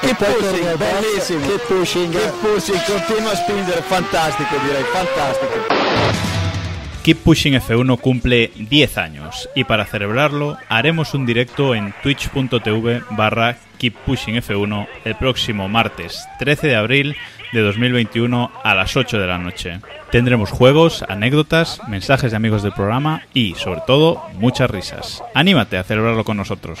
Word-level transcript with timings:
Che 0.00 0.14
pushing, 0.14 0.76
bellissimo. 0.76 1.46
Che 1.46 1.58
pushing. 1.66 2.12
Che 2.12 2.32
pushing, 2.40 2.84
continua 2.84 3.32
a 3.32 3.36
spingere, 3.36 3.82
fantastico 3.82 4.56
direi, 4.64 4.82
fantastico. 4.84 5.78
Keep 7.02 7.22
Pushing 7.22 7.54
F1 7.54 8.00
cumple 8.00 8.50
10 8.54 8.98
años 8.98 9.48
y 9.54 9.64
para 9.64 9.86
celebrarlo 9.86 10.58
haremos 10.68 11.14
un 11.14 11.24
directo 11.24 11.74
en 11.74 11.94
twitch.tv 12.02 13.02
barra 13.10 13.56
Keep 13.78 13.94
Pushing 14.04 14.34
F1 14.34 14.86
el 15.06 15.14
próximo 15.14 15.68
martes 15.68 16.28
13 16.38 16.66
de 16.66 16.76
abril 16.76 17.16
de 17.52 17.60
2021 17.60 18.52
a 18.62 18.74
las 18.74 18.96
8 18.96 19.18
de 19.18 19.26
la 19.26 19.38
noche. 19.38 19.80
Tendremos 20.10 20.50
juegos, 20.50 21.04
anécdotas, 21.08 21.80
mensajes 21.88 22.30
de 22.30 22.36
amigos 22.36 22.62
del 22.62 22.72
programa 22.72 23.22
y, 23.34 23.54
sobre 23.54 23.80
todo, 23.86 24.22
muchas 24.34 24.70
risas. 24.70 25.22
Anímate 25.34 25.76
a 25.76 25.84
celebrarlo 25.84 26.24
con 26.24 26.36
nosotros. 26.36 26.80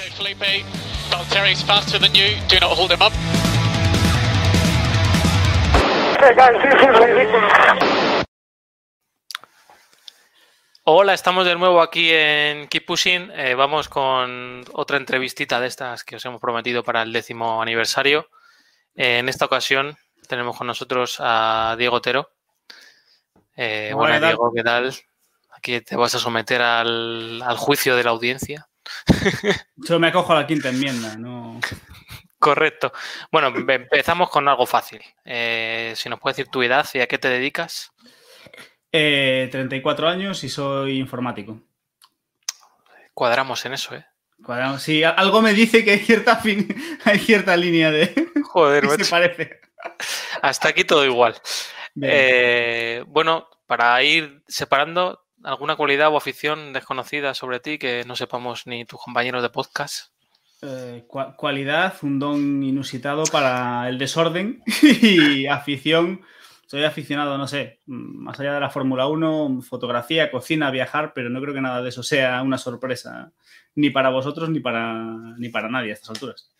Hola, 10.84 11.12
estamos 11.12 11.44
de 11.44 11.54
nuevo 11.54 11.82
aquí 11.82 12.10
en 12.10 12.66
Keep 12.66 12.86
Pushing. 12.86 13.30
Eh, 13.34 13.54
vamos 13.54 13.88
con 13.88 14.64
otra 14.72 14.96
entrevistita 14.96 15.60
de 15.60 15.66
estas 15.66 16.02
que 16.02 16.16
os 16.16 16.24
hemos 16.24 16.40
prometido 16.40 16.82
para 16.82 17.02
el 17.02 17.12
décimo 17.12 17.60
aniversario. 17.60 18.30
Eh, 18.96 19.18
en 19.18 19.28
esta 19.28 19.44
ocasión 19.44 19.98
tenemos 20.28 20.56
con 20.56 20.66
nosotros 20.68 21.16
a 21.20 21.74
Diego 21.78 21.96
Otero. 21.96 22.30
Eh, 23.56 23.92
bueno. 23.94 24.20
Diego, 24.20 24.52
¿qué 24.54 24.62
tal? 24.62 24.94
Aquí 25.50 25.80
te 25.80 25.96
vas 25.96 26.14
a 26.14 26.18
someter 26.20 26.62
al, 26.62 27.42
al 27.42 27.56
juicio 27.56 27.96
de 27.96 28.04
la 28.04 28.10
audiencia. 28.10 28.68
Yo 29.76 29.98
me 29.98 30.08
acojo 30.08 30.32
a 30.32 30.36
la 30.36 30.46
quinta 30.46 30.68
enmienda, 30.68 31.16
no. 31.16 31.58
Correcto. 32.38 32.92
Bueno, 33.32 33.48
em- 33.48 33.68
empezamos 33.70 34.30
con 34.30 34.46
algo 34.46 34.64
fácil. 34.66 35.00
Eh, 35.24 35.92
si 35.96 36.08
nos 36.08 36.20
puedes 36.20 36.36
decir 36.36 36.50
tu 36.52 36.62
edad 36.62 36.86
y 36.94 37.00
a 37.00 37.08
qué 37.08 37.18
te 37.18 37.28
dedicas. 37.28 37.90
Eh, 38.92 39.48
34 39.50 40.08
años 40.08 40.44
y 40.44 40.48
soy 40.48 40.98
informático. 40.98 41.60
Cuadramos 43.12 43.64
en 43.66 43.72
eso, 43.72 43.94
¿eh? 43.96 44.06
Cuadrado- 44.42 44.78
Sí, 44.78 45.02
algo 45.02 45.42
me 45.42 45.52
dice 45.52 45.84
que 45.84 45.90
hay 45.92 45.98
cierta, 45.98 46.36
fin- 46.36 46.72
hay 47.04 47.18
cierta 47.18 47.56
línea 47.56 47.90
de. 47.90 48.30
Joder, 48.44 48.86
se 49.04 49.10
parece. 49.10 49.60
Hasta 50.42 50.68
aquí 50.68 50.84
todo 50.84 51.04
igual. 51.04 51.34
Eh, 52.00 53.04
bueno, 53.06 53.48
para 53.66 54.02
ir 54.02 54.42
separando, 54.46 55.20
¿alguna 55.42 55.76
cualidad 55.76 56.12
o 56.12 56.16
afición 56.16 56.72
desconocida 56.72 57.34
sobre 57.34 57.60
ti 57.60 57.78
que 57.78 58.04
no 58.06 58.16
sepamos 58.16 58.66
ni 58.66 58.84
tus 58.84 59.00
compañeros 59.00 59.42
de 59.42 59.50
podcast? 59.50 60.12
Eh, 60.62 61.04
cua- 61.08 61.36
cualidad, 61.36 61.94
un 62.02 62.18
don 62.18 62.62
inusitado 62.62 63.24
para 63.24 63.88
el 63.88 63.98
desorden 63.98 64.62
y 65.02 65.46
afición. 65.46 66.22
Soy 66.66 66.84
aficionado, 66.84 67.38
no 67.38 67.48
sé, 67.48 67.80
más 67.86 68.38
allá 68.38 68.52
de 68.54 68.60
la 68.60 68.68
Fórmula 68.68 69.06
1, 69.06 69.62
fotografía, 69.62 70.30
cocina, 70.30 70.70
viajar, 70.70 71.12
pero 71.14 71.30
no 71.30 71.40
creo 71.40 71.54
que 71.54 71.62
nada 71.62 71.80
de 71.80 71.88
eso 71.88 72.02
sea 72.02 72.42
una 72.42 72.58
sorpresa 72.58 73.32
ni 73.74 73.88
para 73.88 74.10
vosotros 74.10 74.50
ni 74.50 74.60
para, 74.60 74.92
ni 75.38 75.48
para 75.48 75.70
nadie 75.70 75.92
a 75.92 75.94
estas 75.94 76.10
alturas. 76.10 76.50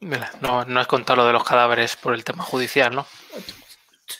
No, 0.00 0.64
no 0.64 0.80
has 0.80 0.86
contado 0.86 1.18
lo 1.18 1.26
de 1.26 1.32
los 1.32 1.44
cadáveres 1.44 1.96
por 1.96 2.14
el 2.14 2.24
tema 2.24 2.42
judicial, 2.42 2.94
¿no? 2.94 3.06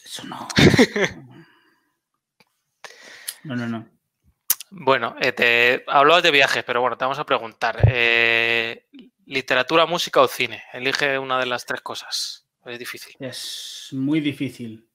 Eso 0.05 0.25
no. 0.25 0.47
No, 3.43 3.57
no, 3.57 3.67
no. 3.67 3.89
Bueno, 4.71 5.17
eh, 5.19 5.33
te 5.33 5.83
hablabas 5.87 6.23
de 6.23 6.31
viajes, 6.31 6.63
pero 6.63 6.83
bueno, 6.83 6.99
te 6.99 7.07
vamos 7.07 7.19
a 7.19 7.25
preguntar. 7.25 7.81
eh, 7.87 8.87
¿Literatura, 9.25 9.87
música 9.87 10.21
o 10.21 10.29
cine? 10.29 10.63
Elige 10.75 11.19
una 11.19 11.39
de 11.39 11.47
las 11.47 11.65
tres 11.65 11.81
cosas. 11.81 12.47
Es 12.67 12.79
difícil. 12.79 13.17
Es 13.19 13.89
muy 13.93 14.21
difícil. 14.21 14.90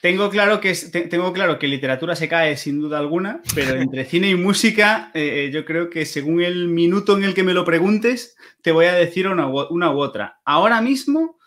Tengo 0.00 0.30
claro 0.30 0.60
que 0.60 0.70
es- 0.70 0.90
te- 0.90 1.02
tengo 1.08 1.32
claro 1.32 1.58
que 1.58 1.68
literatura 1.68 2.16
se 2.16 2.28
cae 2.28 2.56
sin 2.56 2.80
duda 2.80 2.98
alguna, 2.98 3.42
pero 3.54 3.74
entre 3.76 4.04
cine 4.06 4.30
y 4.30 4.34
música, 4.34 5.10
eh, 5.14 5.50
yo 5.52 5.64
creo 5.64 5.90
que 5.90 6.06
según 6.06 6.42
el 6.42 6.68
minuto 6.68 7.16
en 7.16 7.24
el 7.24 7.34
que 7.34 7.42
me 7.42 7.52
lo 7.54 7.64
preguntes, 7.64 8.34
te 8.62 8.72
voy 8.72 8.86
a 8.86 8.94
decir 8.94 9.28
una 9.28 9.46
u, 9.48 9.60
una 9.70 9.90
u 9.92 9.98
otra. 10.00 10.40
Ahora 10.44 10.80
mismo 10.80 11.38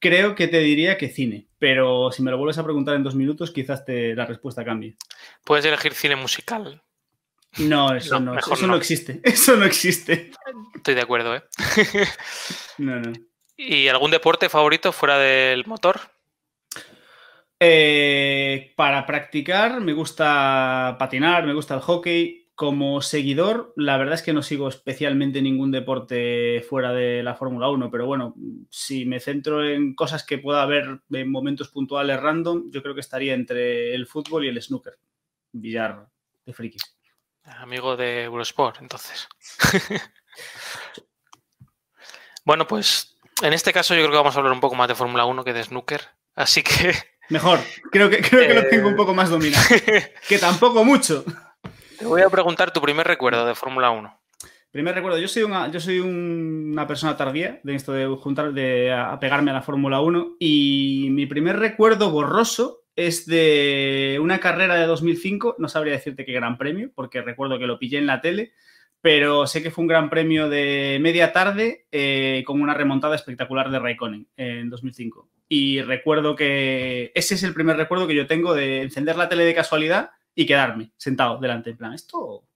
creo 0.00 0.34
que 0.34 0.48
te 0.48 0.58
diría 0.58 0.98
que 0.98 1.08
cine, 1.10 1.46
pero 1.58 2.10
si 2.10 2.22
me 2.24 2.32
lo 2.32 2.38
vuelves 2.38 2.58
a 2.58 2.64
preguntar 2.64 2.96
en 2.96 3.04
dos 3.04 3.14
minutos, 3.14 3.52
quizás 3.52 3.84
te, 3.84 4.16
la 4.16 4.26
respuesta 4.26 4.64
cambie. 4.64 4.96
Puedes 5.44 5.64
elegir 5.64 5.94
cine 5.94 6.16
musical. 6.16 6.82
No, 7.58 7.94
eso 7.94 8.18
No, 8.18 8.36
eso 8.38 8.56
no 8.62 8.68
no. 8.68 8.76
existe. 8.76 9.20
Eso 9.24 9.56
no 9.56 9.64
existe. 9.66 10.30
Estoy 10.74 10.94
de 10.94 11.02
acuerdo, 11.02 11.36
¿eh? 11.36 11.42
No, 12.78 12.98
no. 12.98 13.12
¿Y 13.56 13.86
algún 13.88 14.10
deporte 14.10 14.48
favorito 14.48 14.90
fuera 14.90 15.18
del 15.18 15.66
motor? 15.66 16.00
Eh, 17.64 18.72
para 18.74 19.06
practicar 19.06 19.80
me 19.80 19.92
gusta 19.92 20.96
patinar, 20.98 21.46
me 21.46 21.54
gusta 21.54 21.74
el 21.74 21.80
hockey. 21.80 22.50
Como 22.56 23.00
seguidor, 23.00 23.72
la 23.76 23.96
verdad 23.96 24.14
es 24.14 24.22
que 24.22 24.32
no 24.32 24.42
sigo 24.42 24.68
especialmente 24.68 25.40
ningún 25.40 25.70
deporte 25.70 26.64
fuera 26.68 26.92
de 26.92 27.22
la 27.22 27.36
Fórmula 27.36 27.68
1, 27.70 27.88
pero 27.90 28.06
bueno, 28.06 28.34
si 28.68 29.04
me 29.04 29.20
centro 29.20 29.64
en 29.64 29.94
cosas 29.94 30.24
que 30.24 30.38
pueda 30.38 30.62
haber 30.62 31.00
en 31.10 31.30
momentos 31.30 31.68
puntuales 31.68 32.20
random, 32.20 32.70
yo 32.70 32.82
creo 32.82 32.94
que 32.94 33.00
estaría 33.00 33.34
entre 33.34 33.94
el 33.94 34.06
fútbol 34.06 34.44
y 34.44 34.48
el 34.48 34.60
snooker. 34.60 34.98
Billar 35.52 36.08
de 36.44 36.52
frikis. 36.52 36.96
Amigo 37.44 37.96
de 37.96 38.24
Eurosport, 38.24 38.80
entonces. 38.80 39.28
bueno, 42.44 42.66
pues 42.66 43.16
en 43.40 43.52
este 43.52 43.72
caso 43.72 43.94
yo 43.94 44.00
creo 44.00 44.10
que 44.10 44.18
vamos 44.18 44.34
a 44.34 44.40
hablar 44.40 44.52
un 44.52 44.60
poco 44.60 44.74
más 44.74 44.88
de 44.88 44.96
Fórmula 44.96 45.24
1 45.24 45.44
que 45.44 45.52
de 45.52 45.64
snooker. 45.64 46.02
Así 46.34 46.62
que 46.62 47.11
Mejor, 47.28 47.58
creo 47.90 48.10
que, 48.10 48.18
creo 48.20 48.40
que 48.46 48.52
Eh. 48.52 48.62
lo 48.62 48.68
tengo 48.68 48.88
un 48.88 48.96
poco 48.96 49.14
más 49.14 49.30
dominado. 49.30 49.64
Que 50.28 50.38
tampoco 50.38 50.84
mucho. 50.84 51.24
te 51.98 52.04
voy 52.06 52.22
a 52.22 52.28
preguntar 52.30 52.72
tu 52.72 52.80
primer 52.80 53.06
recuerdo 53.06 53.46
de 53.46 53.54
Fórmula 53.54 53.90
1. 53.90 54.18
Primer 54.70 54.94
recuerdo, 54.94 55.18
yo 55.18 55.28
soy 55.28 55.42
una, 55.42 55.70
yo 55.70 55.80
soy 55.80 56.00
un- 56.00 56.70
una 56.72 56.86
persona 56.86 57.16
tardía 57.16 57.60
de 57.62 57.74
esto 57.74 57.92
de 57.92 58.06
juntar, 58.06 58.52
de 58.52 58.90
apegarme 58.92 59.50
a 59.50 59.54
la 59.54 59.62
Fórmula 59.62 60.00
1 60.00 60.36
y 60.38 61.08
mi 61.10 61.26
primer 61.26 61.58
recuerdo 61.58 62.10
borroso 62.10 62.80
es 62.96 63.26
de 63.26 64.18
una 64.20 64.40
carrera 64.40 64.74
de 64.76 64.86
2005, 64.86 65.56
no 65.58 65.68
sabría 65.68 65.92
decirte 65.94 66.24
qué 66.24 66.32
gran 66.32 66.56
premio, 66.58 66.90
porque 66.94 67.20
recuerdo 67.22 67.58
que 67.58 67.66
lo 67.66 67.78
pillé 67.78 67.98
en 67.98 68.06
la 68.06 68.20
tele, 68.20 68.52
pero 69.02 69.46
sé 69.46 69.62
que 69.62 69.70
fue 69.70 69.82
un 69.82 69.88
gran 69.88 70.08
premio 70.10 70.48
de 70.48 70.98
media 71.00 71.32
tarde 71.32 71.86
eh, 71.92 72.42
con 72.46 72.60
una 72.60 72.72
remontada 72.74 73.14
espectacular 73.14 73.70
de 73.70 73.78
Raikkonen 73.78 74.26
en 74.36 74.70
2005. 74.70 75.28
Y 75.54 75.82
recuerdo 75.82 76.34
que 76.34 77.12
ese 77.14 77.34
es 77.34 77.42
el 77.42 77.52
primer 77.52 77.76
recuerdo 77.76 78.06
que 78.06 78.14
yo 78.14 78.26
tengo 78.26 78.54
de 78.54 78.80
encender 78.80 79.16
la 79.16 79.28
tele 79.28 79.44
de 79.44 79.54
casualidad 79.54 80.12
y 80.34 80.46
quedarme 80.46 80.92
sentado 80.96 81.36
delante, 81.38 81.68
en 81.68 81.76
plan, 81.76 81.92
esto 81.92 82.46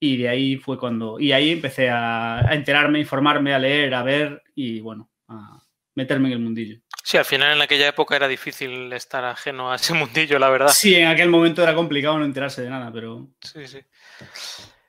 y 0.00 0.16
de 0.16 0.28
ahí 0.28 0.56
fue 0.56 0.78
cuando. 0.78 1.20
Y 1.20 1.30
ahí 1.30 1.52
empecé 1.52 1.88
a, 1.88 2.40
a 2.40 2.54
enterarme, 2.54 2.98
a 2.98 3.02
informarme, 3.02 3.54
a 3.54 3.58
leer, 3.60 3.94
a 3.94 4.02
ver 4.02 4.42
y 4.56 4.80
bueno, 4.80 5.10
a 5.28 5.62
meterme 5.94 6.26
en 6.28 6.32
el 6.32 6.38
mundillo. 6.40 6.80
Sí, 7.04 7.18
al 7.18 7.24
final 7.24 7.52
en 7.52 7.62
aquella 7.62 7.86
época 7.86 8.16
era 8.16 8.26
difícil 8.26 8.92
estar 8.92 9.24
ajeno 9.24 9.70
a 9.70 9.76
ese 9.76 9.94
mundillo, 9.94 10.40
la 10.40 10.50
verdad. 10.50 10.70
Sí, 10.70 10.96
en 10.96 11.06
aquel 11.06 11.28
momento 11.28 11.62
era 11.62 11.76
complicado 11.76 12.18
no 12.18 12.24
enterarse 12.24 12.62
de 12.62 12.70
nada, 12.70 12.90
pero. 12.92 13.28
Sí, 13.42 13.68
sí. 13.68 13.78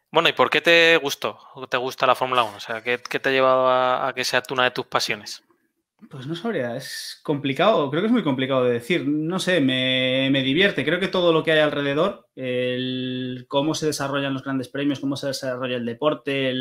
Bueno, 0.10 0.30
¿y 0.30 0.34
por 0.34 0.50
qué 0.50 0.62
te 0.62 0.98
gustó? 0.98 1.38
¿O 1.54 1.68
¿Te 1.68 1.78
gusta 1.78 2.08
la 2.08 2.16
Fórmula 2.16 2.42
1? 2.42 2.58
O 2.58 2.60
sea, 2.60 2.82
¿qué, 2.82 3.00
qué 3.08 3.20
te 3.20 3.30
ha 3.30 3.32
llevado 3.32 3.68
a, 3.68 4.08
a 4.08 4.14
que 4.16 4.24
sea 4.24 4.42
una 4.50 4.64
de 4.64 4.72
tus 4.72 4.88
pasiones? 4.88 5.44
Pues 6.10 6.26
no 6.26 6.36
sabría, 6.36 6.76
es 6.76 7.20
complicado, 7.24 7.90
creo 7.92 8.02
que 8.02 8.08
es 8.08 8.12
muy 8.12 8.24
complicado 8.24 8.64
de 8.66 8.74
decir. 8.74 9.08
No 9.08 9.40
sé, 9.40 9.62
me, 9.62 10.30
me 10.32 10.42
divierte. 10.42 10.84
Creo 10.84 11.00
que 11.00 11.08
todo 11.08 11.32
lo 11.32 11.44
que 11.44 11.52
hay 11.52 11.60
alrededor, 11.60 12.28
el 12.36 13.46
cómo 13.48 13.76
se 13.76 13.86
desarrollan 13.86 14.34
los 14.34 14.44
grandes 14.44 14.68
premios, 14.68 15.00
cómo 15.00 15.16
se 15.16 15.28
desarrolla 15.28 15.76
el 15.78 15.86
deporte, 15.86 16.54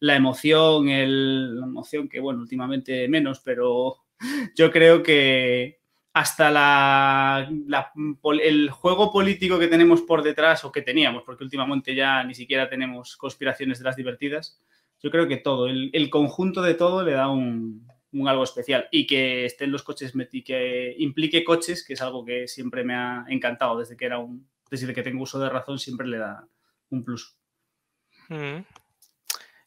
la 0.00 0.14
emoción, 0.16 0.88
el- 0.90 1.58
la 1.58 1.66
emoción 1.66 2.08
que, 2.08 2.20
bueno, 2.20 2.40
últimamente 2.40 3.08
menos, 3.08 3.40
pero 3.40 3.96
yo 4.56 4.70
creo 4.70 5.02
que 5.02 5.80
hasta 6.12 6.50
la, 6.50 7.48
el 8.42 8.70
juego 8.70 9.12
político 9.12 9.58
que 9.58 9.68
tenemos 9.68 10.02
por 10.02 10.22
detrás, 10.22 10.64
o 10.64 10.72
que 10.72 10.82
teníamos, 10.82 11.22
porque 11.24 11.44
últimamente 11.44 11.94
ya 11.94 12.22
ni 12.24 12.34
siquiera 12.34 12.68
tenemos 12.68 13.16
conspiraciones 13.16 13.78
de 13.78 13.84
las 13.84 13.96
divertidas, 13.96 14.60
yo 15.02 15.10
creo 15.10 15.28
que 15.28 15.36
todo, 15.38 15.66
el 15.68 16.08
conjunto 16.10 16.62
de 16.62 16.74
todo 16.74 17.02
le 17.04 17.12
da 17.12 17.28
un, 17.28 17.86
un 18.20 18.28
algo 18.28 18.44
especial. 18.44 18.88
Y 18.90 19.06
que 19.06 19.44
estén 19.44 19.72
los 19.72 19.82
coches 19.82 20.12
y 20.32 20.42
que 20.42 20.94
implique 20.98 21.44
coches, 21.44 21.84
que 21.84 21.94
es 21.94 22.02
algo 22.02 22.24
que 22.24 22.48
siempre 22.48 22.84
me 22.84 22.94
ha 22.94 23.24
encantado 23.28 23.78
desde 23.78 23.96
que 23.96 24.06
era 24.06 24.18
un, 24.18 24.48
desde 24.70 24.92
que 24.94 25.02
tengo 25.02 25.22
uso 25.22 25.38
de 25.38 25.48
razón, 25.48 25.78
siempre 25.78 26.06
le 26.06 26.18
da 26.18 26.46
un 26.90 27.04
plus. 27.04 27.36
Mm. 28.28 28.58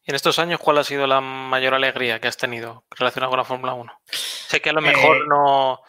Y 0.04 0.12
en 0.12 0.16
estos 0.16 0.40
años, 0.40 0.60
¿cuál 0.60 0.78
ha 0.80 0.84
sido 0.84 1.06
la 1.06 1.22
mayor 1.22 1.74
alegría 1.74 2.20
que 2.20 2.28
has 2.28 2.38
tenido 2.38 2.84
relacionada 2.90 3.30
con 3.30 3.38
la 3.38 3.46
Fórmula 3.46 3.74
1? 3.74 3.94
Sé 4.06 4.62
que 4.62 4.72
a 4.72 4.74
lo 4.74 4.82
mejor 4.82 5.18
Eh, 5.18 5.22
no, 5.28 5.82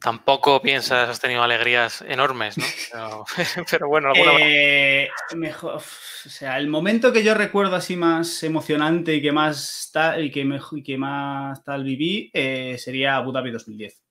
Tampoco 0.00 0.60
piensas, 0.62 1.08
has 1.08 1.20
tenido 1.20 1.42
alegrías 1.42 2.02
enormes, 2.02 2.56
¿no? 2.58 3.24
Pero, 3.70 3.88
bueno, 3.88 4.08
alguna 4.08 4.32
eh, 4.40 5.08
mejor, 5.36 5.76
o 5.76 6.28
sea, 6.28 6.58
el 6.58 6.68
momento 6.68 7.12
que 7.12 7.24
yo 7.24 7.34
recuerdo 7.34 7.76
así 7.76 7.96
más 7.96 8.42
emocionante 8.42 9.14
y 9.14 9.22
que 9.22 9.32
más 9.32 9.90
tal, 9.92 10.24
y 10.24 10.30
que, 10.30 10.46
y 10.72 10.82
que 10.82 10.98
más 10.98 11.62
tal 11.64 11.84
viví 11.84 12.30
eh, 12.32 12.76
sería 12.78 13.16
Abu 13.16 13.32
Dhabi 13.32 13.50
2010. 13.50 14.02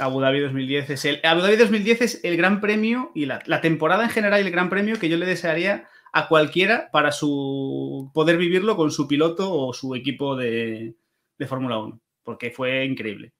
Abu 0.00 0.20
Dhabi 0.20 0.40
2010 0.40 0.90
es 0.90 1.04
el 1.04 1.20
Abu 1.22 1.40
Dhabi 1.40 1.56
2010 1.56 2.02
es 2.02 2.20
el 2.24 2.36
gran 2.36 2.60
premio 2.60 3.12
y 3.14 3.26
la, 3.26 3.38
temporada 3.60 4.02
en 4.02 4.10
general 4.10 4.42
y 4.42 4.46
el 4.46 4.50
gran 4.50 4.68
premio 4.68 4.98
que 4.98 5.08
yo 5.08 5.16
le 5.16 5.24
desearía 5.24 5.88
a 6.12 6.26
cualquiera 6.26 6.90
para 6.90 7.12
su 7.12 8.10
poder 8.12 8.36
vivirlo 8.36 8.76
con 8.76 8.90
su 8.90 9.06
piloto 9.06 9.52
o 9.52 9.72
su 9.72 9.94
equipo 9.94 10.34
de, 10.34 10.96
de 11.38 11.46
Fórmula 11.46 11.78
1, 11.78 12.00
porque 12.24 12.50
fue 12.50 12.84
increíble. 12.84 13.34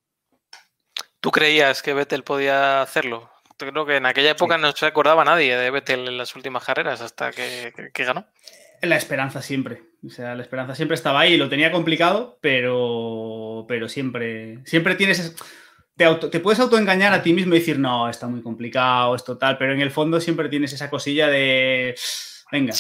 ¿Tú 1.25 1.31
creías 1.31 1.81
que 1.81 1.95
Vettel 1.95 2.23
podía 2.23 2.83
hacerlo? 2.83 3.31
Creo 3.57 3.87
que 3.87 3.97
en 3.97 4.05
aquella 4.05 4.33
época 4.33 4.59
no 4.59 4.71
se 4.73 4.85
acordaba 4.85 5.25
nadie 5.25 5.57
de 5.57 5.71
Vettel 5.71 6.07
en 6.07 6.19
las 6.19 6.37
últimas 6.37 6.63
carreras 6.63 7.01
hasta 7.01 7.31
que, 7.31 7.73
ganó. 7.95 8.27
La 8.83 8.97
esperanza 8.97 9.41
siempre. 9.41 9.85
O 10.07 10.11
sea, 10.11 10.35
la 10.35 10.43
esperanza 10.43 10.75
siempre 10.75 10.97
estaba 10.97 11.21
ahí. 11.21 11.39
Lo 11.39 11.49
tenía 11.49 11.73
complicado, 11.73 12.37
pero, 12.43 13.65
pero 13.67 13.89
siempre, 13.89 14.59
siempre 14.67 14.97
tienes. 14.97 15.35
Te, 15.97 16.15
te 16.31 16.41
puedes 16.41 16.61
autoengañar 16.61 17.15
a 17.15 17.23
ti 17.23 17.33
mismo 17.33 17.55
y 17.55 17.61
decir, 17.61 17.79
no, 17.79 18.11
está 18.11 18.27
muy 18.27 18.43
complicado, 18.43 19.15
es 19.15 19.25
total, 19.25 19.57
pero 19.57 19.73
en 19.73 19.81
el 19.81 19.93
fondo 19.93 20.21
siempre 20.21 20.51
tienes 20.51 20.75
esa 20.75 20.91
cosilla 20.91 21.29
de. 21.29 21.95
Venga. 22.53 22.75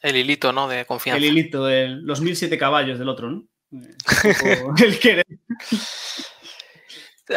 El 0.00 0.14
hilito, 0.14 0.52
¿no? 0.52 0.68
De 0.68 0.84
confianza. 0.84 1.18
El 1.18 1.24
hilito 1.24 1.66
de 1.66 1.88
los 1.88 2.20
1007 2.20 2.56
caballos 2.56 3.00
del 3.00 3.08
otro, 3.08 3.30
¿no? 3.32 3.48
el 4.84 4.98
que 5.00 5.24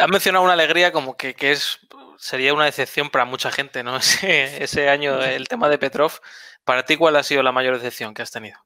Has 0.00 0.08
mencionado 0.08 0.44
una 0.44 0.54
alegría 0.54 0.92
como 0.92 1.16
que, 1.16 1.34
es 1.38 1.80
sería 2.16 2.54
una 2.54 2.64
decepción 2.64 3.10
para 3.10 3.24
mucha 3.24 3.50
gente, 3.50 3.82
¿no? 3.82 3.96
Ese, 4.22 4.88
año, 4.88 5.22
el 5.22 5.48
tema 5.48 5.68
de 5.68 5.78
Petrov. 5.78 6.12
¿Para 6.64 6.84
ti 6.84 6.96
cuál 6.96 7.16
ha 7.16 7.22
sido 7.22 7.42
la 7.42 7.52
mayor 7.52 7.74
decepción 7.74 8.14
que 8.14 8.22
has 8.22 8.30
tenido? 8.30 8.58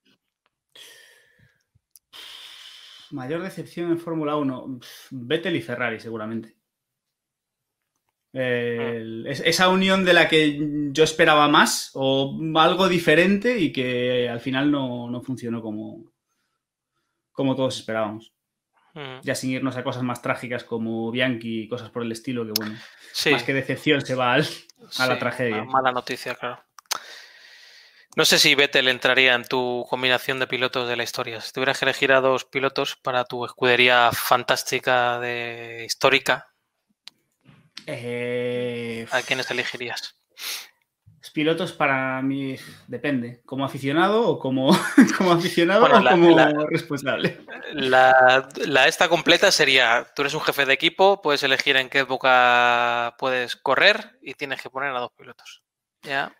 Mayor 3.10 3.42
decepción 3.42 3.90
en 3.90 3.98
Fórmula 3.98 4.36
1. 4.36 4.80
Vettel 5.10 5.56
y 5.56 5.62
Ferrari, 5.62 5.98
seguramente. 5.98 6.58
Mm. 8.30 9.26
esa 9.26 9.70
unión 9.70 10.04
de 10.04 10.12
la 10.12 10.28
que 10.28 10.90
yo 10.92 11.02
esperaba 11.02 11.48
más 11.48 11.90
o 11.94 12.38
algo 12.56 12.86
diferente 12.86 13.58
y 13.58 13.72
que 13.72 14.28
al 14.28 14.40
final 14.40 14.70
no, 14.70 15.10
no 15.10 15.22
funcionó 15.22 15.62
como, 15.62 16.12
como 17.32 17.56
todos 17.56 17.78
esperábamos. 17.78 18.34
Ya 19.22 19.34
sin 19.34 19.50
irnos 19.50 19.76
a 19.76 19.84
cosas 19.84 20.02
más 20.02 20.22
trágicas 20.22 20.64
como 20.64 21.10
Bianchi 21.10 21.62
y 21.62 21.68
cosas 21.68 21.90
por 21.90 22.02
el 22.02 22.12
estilo, 22.12 22.44
que 22.44 22.52
bueno, 22.56 22.78
más 23.30 23.42
que 23.42 23.54
decepción 23.54 24.04
se 24.04 24.14
va 24.14 24.34
a 24.34 25.06
la 25.06 25.18
tragedia. 25.18 25.64
Mala 25.64 25.92
noticia, 25.92 26.34
claro. 26.34 26.62
No 28.16 28.24
sé 28.24 28.38
si 28.38 28.54
Vettel 28.54 28.88
entraría 28.88 29.34
en 29.34 29.44
tu 29.44 29.86
combinación 29.88 30.40
de 30.40 30.48
pilotos 30.48 30.88
de 30.88 30.96
la 30.96 31.04
historia. 31.04 31.40
Si 31.40 31.52
tuvieras 31.52 31.78
que 31.78 31.84
elegir 31.84 32.10
a 32.12 32.20
dos 32.20 32.44
pilotos 32.44 32.96
para 32.96 33.24
tu 33.24 33.44
escudería 33.44 34.10
fantástica 34.12 35.20
de 35.20 35.84
histórica, 35.86 36.48
eh, 37.86 39.06
¿a 39.12 39.22
quiénes 39.22 39.50
elegirías? 39.50 40.16
Pilotos 41.32 41.72
para 41.72 42.22
mí 42.22 42.56
depende, 42.86 43.40
como 43.44 43.64
aficionado 43.64 44.26
o 44.26 44.38
como, 44.38 44.70
como 45.18 45.32
aficionado 45.32 45.84
o 45.84 46.10
como 46.10 46.66
responsable. 46.68 47.40
La, 47.74 48.48
esta 48.86 49.08
completa 49.08 49.50
sería, 49.50 50.06
tú 50.14 50.22
eres 50.22 50.34
un 50.34 50.40
jefe 50.40 50.66
de 50.66 50.74
equipo, 50.74 51.20
puedes 51.20 51.42
elegir 51.42 51.76
en 51.76 51.88
qué 51.88 52.00
época 52.00 53.14
puedes 53.18 53.56
correr 53.56 54.18
y 54.22 54.34
tienes 54.34 54.62
que 54.62 54.70
poner 54.70 54.94
a 54.94 55.00
dos 55.00 55.12
pilotos. 55.16 55.62
¿Ya? 56.02 56.32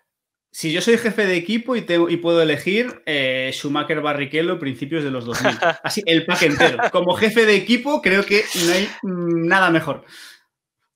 Si 0.51 0.73
yo 0.73 0.81
soy 0.81 0.97
jefe 0.97 1.27
de 1.27 1.37
equipo 1.37 1.77
y, 1.77 1.85
y 2.09 2.17
puedo 2.17 2.41
elegir 2.41 3.03
eh, 3.05 3.51
Schumacher 3.53 4.01
Barrichello 4.01 4.59
principios 4.59 5.05
de 5.05 5.11
los 5.11 5.27
2000. 5.27 5.59
Así, 5.83 6.03
el 6.07 6.25
pack 6.25 6.43
entero. 6.43 6.79
Como 6.91 7.15
jefe 7.15 7.45
de 7.45 7.55
equipo 7.55 8.01
creo 8.01 8.25
que 8.25 8.45
no 8.67 8.73
hay 8.73 8.89
nada 9.03 9.71
mejor. 9.71 10.05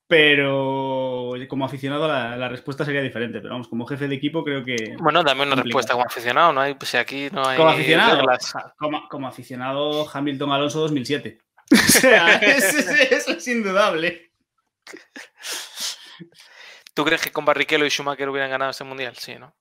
Pero 0.07 1.33
como 1.49 1.65
aficionado 1.65 2.07
la, 2.09 2.49
respuesta 2.49 2.85
sería 2.85 3.01
diferente. 3.03 3.41
Pero 3.41 3.55
vamos, 3.55 3.69
como 3.69 3.87
jefe 3.87 4.09
de 4.09 4.15
equipo 4.15 4.45
creo 4.45 4.65
que. 4.65 4.97
Bueno, 4.99 5.23
dame 5.23 5.43
una 5.45 5.57
respuesta 5.57 5.95
como 5.95 6.05
aficionado, 6.05 6.53
¿no? 6.53 6.61
Hay, 6.61 6.75
pues 6.75 6.95
aquí 6.95 7.29
no 7.33 7.47
hay. 7.47 7.57
Como 7.57 7.71
aficionado. 7.71 8.23
Como, 9.09 9.27
aficionado, 9.27 10.09
Hamilton 10.13 10.53
Alonso 10.53 10.81
2007. 10.81 11.39
o 11.73 11.77
sea, 11.77 12.35
eso, 12.37 13.33
es 13.33 13.49
indudable. 13.49 14.33
¿Tú 16.95 17.05
crees 17.05 17.23
que 17.23 17.33
con 17.33 17.45
Barrichello 17.45 17.87
y 17.87 17.91
Schumacher 17.91 18.29
hubieran 18.29 18.51
ganado 18.51 18.73
ese 18.73 18.85
mundial? 18.85 19.17
Sí, 19.17 19.37
¿no? 19.39 19.55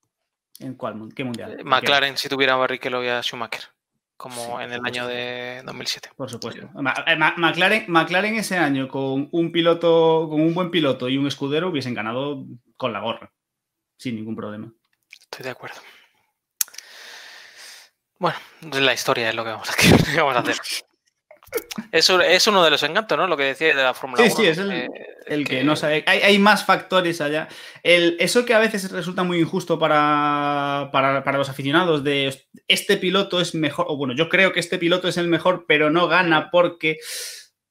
¿En 0.59 0.75
cuál? 0.75 0.95
¿Qué 1.15 1.23
mundial? 1.23 1.59
Eh, 1.59 1.63
McLaren, 1.63 2.17
si 2.17 2.27
tuviera 2.27 2.55
Barrichello 2.55 3.03
y 3.03 3.07
a 3.07 3.23
Schumacher 3.23 3.69
como 4.21 4.62
en 4.62 4.71
el 4.71 4.85
año 4.85 5.07
de 5.07 5.63
2007. 5.65 6.12
Por 6.15 6.29
supuesto. 6.29 6.69
Eh, 7.07 7.15
McLaren, 7.38 7.85
McLaren 7.88 8.35
ese 8.35 8.56
año 8.56 8.88
con 8.88 9.29
un 9.31 9.51
piloto, 9.51 10.27
con 10.29 10.41
un 10.41 10.53
buen 10.53 10.69
piloto 10.69 11.09
y 11.09 11.18
un 11.18 11.25
escudero 11.25 11.69
hubiesen 11.69 11.95
ganado 11.95 12.45
con 12.77 12.94
la 12.94 13.00
gorra, 13.00 13.33
sin 13.97 14.15
ningún 14.15 14.35
problema. 14.35 14.71
Estoy 15.09 15.45
de 15.45 15.50
acuerdo. 15.50 15.81
Bueno, 18.19 18.38
la 18.79 18.94
historia 18.94 19.29
es 19.29 19.35
lo 19.35 19.44
que 19.44 19.50
vamos 19.50 19.71
a, 19.71 19.73
vamos 20.18 20.35
a 20.35 20.39
hacer. 20.39 20.57
Eso 21.92 22.21
es 22.21 22.48
uno 22.48 22.63
de 22.63 22.69
los 22.69 22.81
encantos, 22.83 23.18
¿no? 23.18 23.27
Lo 23.27 23.36
que 23.36 23.44
decía 23.44 23.75
de 23.75 23.83
la 23.83 23.94
Fórmula 23.94 24.24
1. 24.24 24.31
Sí, 24.31 24.42
sí, 24.42 24.48
es 24.48 24.57
el, 24.57 25.48
que, 25.48 25.63
no 25.63 25.75
sabe. 25.75 26.03
Hay, 26.07 26.39
más 26.39 26.65
factores 26.65 27.21
allá. 27.21 27.48
El, 27.83 28.15
eso 28.19 28.45
que 28.45 28.53
a 28.53 28.59
veces 28.59 28.89
resulta 28.92 29.24
muy 29.24 29.39
injusto 29.39 29.77
para, 29.77 30.89
para, 30.92 31.38
los 31.38 31.50
aficionados 31.50 32.03
de 32.03 32.33
este 32.68 32.98
piloto 32.98 33.42
es 33.42 33.53
mejor, 33.56 33.86
o 33.89 33.98
bueno, 33.98 34.13
yo 34.15 34.30
creo 34.30 34.53
que 34.53 34.59
este 34.59 34.77
piloto 34.77 35.07
es 35.07 35.18
el 35.18 35.27
mejor, 35.27 35.65
pero 35.68 35.89
no 35.89 36.07
gana 36.07 36.50
porque 36.51 37.00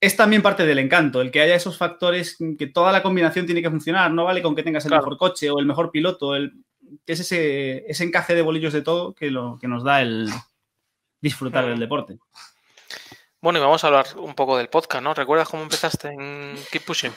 es 0.01 0.17
también 0.17 0.43
parte 0.43 0.67
del 0.67 0.79
encanto, 0.79 1.21
el 1.21 1.31
que 1.31 1.43
haya 1.43 1.55
esos 1.55 1.77
factores 1.77 2.39
que 2.59 2.67
toda 2.67 2.93
la 2.93 3.03
combinación 3.03 3.45
tiene 3.47 3.63
que 3.63 3.71
funcionar, 3.71 4.11
no 4.11 4.25
vale 4.25 4.43
con 4.43 4.55
que 4.55 4.63
tengas 4.63 4.85
el 4.87 4.93
mejor 4.93 5.19
coche 5.19 5.51
o 5.51 5.59
el 5.59 5.67
mejor 5.67 5.91
piloto, 5.91 6.35
el, 6.35 6.53
que 7.07 7.13
es 7.13 7.21
ese, 7.21 7.85
ese 7.87 8.05
encaje 8.05 8.35
de 8.35 8.43
bolillos 8.43 8.73
de 8.73 8.83
todo 8.83 9.15
que, 9.15 9.31
lo, 9.31 9.59
que 9.61 9.69
nos 9.69 9.85
da 9.85 10.01
el 10.01 10.31
disfrutar 11.21 11.67
del 11.67 11.79
deporte. 11.79 12.19
Bueno, 13.43 13.59
y 13.59 13.63
vamos 13.63 13.83
a 13.83 13.87
hablar 13.87 14.07
un 14.17 14.35
poco 14.35 14.59
del 14.59 14.69
podcast, 14.69 15.03
¿no? 15.03 15.15
¿Recuerdas 15.15 15.49
cómo 15.49 15.63
empezaste 15.63 16.09
en 16.09 16.57
Keep 16.71 16.85
Pushing? 16.85 17.13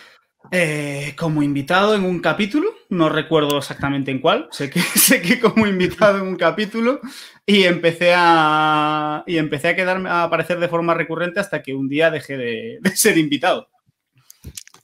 Eh, 0.51 1.15
como 1.17 1.43
invitado 1.43 1.95
en 1.95 2.05
un 2.05 2.21
capítulo, 2.21 2.69
no 2.87 3.09
recuerdo 3.09 3.57
exactamente 3.57 4.09
en 4.11 4.19
cuál, 4.19 4.47
sé 4.51 4.69
que, 4.69 4.79
sé 4.99 5.21
que 5.21 5.41
como 5.41 5.67
invitado 5.67 6.19
en 6.19 6.27
un 6.27 6.37
capítulo 6.37 7.01
y 7.45 7.63
empecé 7.63 8.13
a 8.15 9.23
y 9.27 9.37
empecé 9.37 9.69
a 9.69 9.75
quedarme 9.75 10.09
a 10.09 10.23
aparecer 10.23 10.59
de 10.59 10.69
forma 10.69 10.93
recurrente 10.93 11.41
hasta 11.41 11.61
que 11.61 11.73
un 11.73 11.89
día 11.89 12.09
dejé 12.09 12.37
de, 12.37 12.79
ser 12.95 13.17
invitado. 13.17 13.67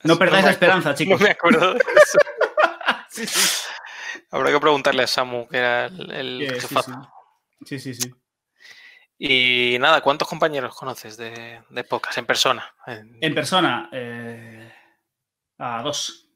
No 0.04 0.18
perdáis 0.18 0.44
la 0.44 0.52
esperanza, 0.52 0.94
chicos. 0.94 1.22
No 1.22 1.26
me 1.26 1.32
acuerdo 1.32 1.74
de 1.74 1.80
eso. 1.80 2.20
Habrá 4.32 4.52
que 4.52 4.60
preguntarle 4.60 5.04
a 5.04 5.08
Samu, 5.08 5.48
que 5.48 5.58
era 5.58 5.86
el, 5.86 6.12
el 6.12 6.62
sí, 7.66 7.80
sí, 7.80 7.94
sí. 7.94 8.14
Y 9.22 9.76
nada, 9.80 10.00
¿cuántos 10.00 10.30
compañeros 10.30 10.74
conoces 10.74 11.18
de, 11.18 11.62
de 11.70 11.84
podcast 11.84 12.18
en 12.18 12.26
persona? 12.26 12.74
En, 12.88 13.36
persona, 13.36 13.90
eh, 13.92 14.72
a 15.58 15.82
dos. 15.84 16.30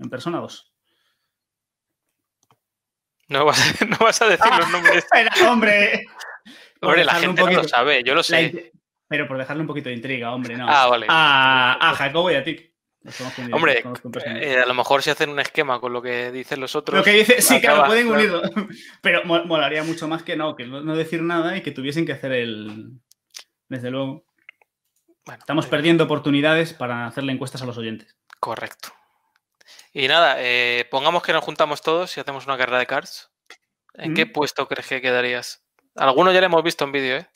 En 0.00 0.10
persona, 0.10 0.40
dos. 0.40 0.72
No 3.28 3.44
vas, 3.44 3.80
a, 3.80 3.84
no 3.86 3.96
vas 3.98 4.20
a 4.20 4.26
decir 4.26 4.50
los 4.58 4.68
nombres. 4.68 5.06
hombre. 5.48 6.06
Hombre, 6.80 7.04
la 7.04 7.14
gente 7.14 7.40
no 7.40 7.52
lo 7.52 7.64
sabe, 7.64 8.02
yo 8.02 8.16
lo 8.16 8.24
sé. 8.24 8.72
Pero 9.06 9.28
por 9.28 9.38
dejarle 9.38 9.60
un 9.60 9.68
poquito 9.68 9.88
de 9.88 9.94
intriga, 9.94 10.32
hombre, 10.32 10.56
no. 10.56 10.66
Ah, 10.68 10.88
vale. 10.88 11.06
A, 11.08 11.90
a 11.90 11.94
Jacobo 11.94 12.32
y 12.32 12.34
a 12.34 12.42
ti. 12.42 12.68
Hombre, 13.52 13.84
eh, 14.40 14.58
a 14.58 14.66
lo 14.66 14.74
mejor 14.74 15.02
si 15.02 15.10
hacen 15.10 15.30
un 15.30 15.40
esquema 15.40 15.80
con 15.80 15.92
lo 15.92 16.02
que 16.02 16.32
dicen 16.32 16.60
los 16.60 16.74
otros. 16.74 16.98
Lo 16.98 17.04
que 17.04 17.12
dice, 17.12 17.40
sí, 17.40 17.60
claro, 17.60 17.84
pueden 17.86 18.08
unirlo. 18.08 18.42
Pero 19.02 19.24
molaría 19.24 19.82
mucho 19.84 20.08
más 20.08 20.22
que 20.22 20.36
no, 20.36 20.56
que 20.56 20.66
no 20.66 20.96
decir 20.96 21.22
nada 21.22 21.56
y 21.56 21.62
que 21.62 21.70
tuviesen 21.70 22.04
que 22.04 22.12
hacer 22.12 22.32
el. 22.32 22.98
Desde 23.68 23.90
luego. 23.90 24.24
Estamos 25.38 25.66
eh, 25.66 25.68
perdiendo 25.68 26.04
oportunidades 26.04 26.74
para 26.74 27.06
hacerle 27.06 27.32
encuestas 27.32 27.62
a 27.62 27.66
los 27.66 27.78
oyentes. 27.78 28.16
Correcto. 28.40 28.88
Y 29.92 30.08
nada, 30.08 30.36
eh, 30.38 30.86
pongamos 30.90 31.22
que 31.22 31.32
nos 31.32 31.44
juntamos 31.44 31.82
todos 31.82 32.16
y 32.16 32.20
hacemos 32.20 32.46
una 32.46 32.58
carrera 32.58 32.78
de 32.78 32.86
cards. 32.86 33.30
¿En 33.94 34.14
qué 34.14 34.26
puesto 34.26 34.68
crees 34.68 34.86
que 34.86 35.00
quedarías? 35.00 35.64
Algunos 35.96 36.32
ya 36.32 36.40
lo 36.40 36.46
hemos 36.46 36.62
visto 36.62 36.84
en 36.84 36.92
vídeo, 36.92 37.16
¿eh? 37.16 37.26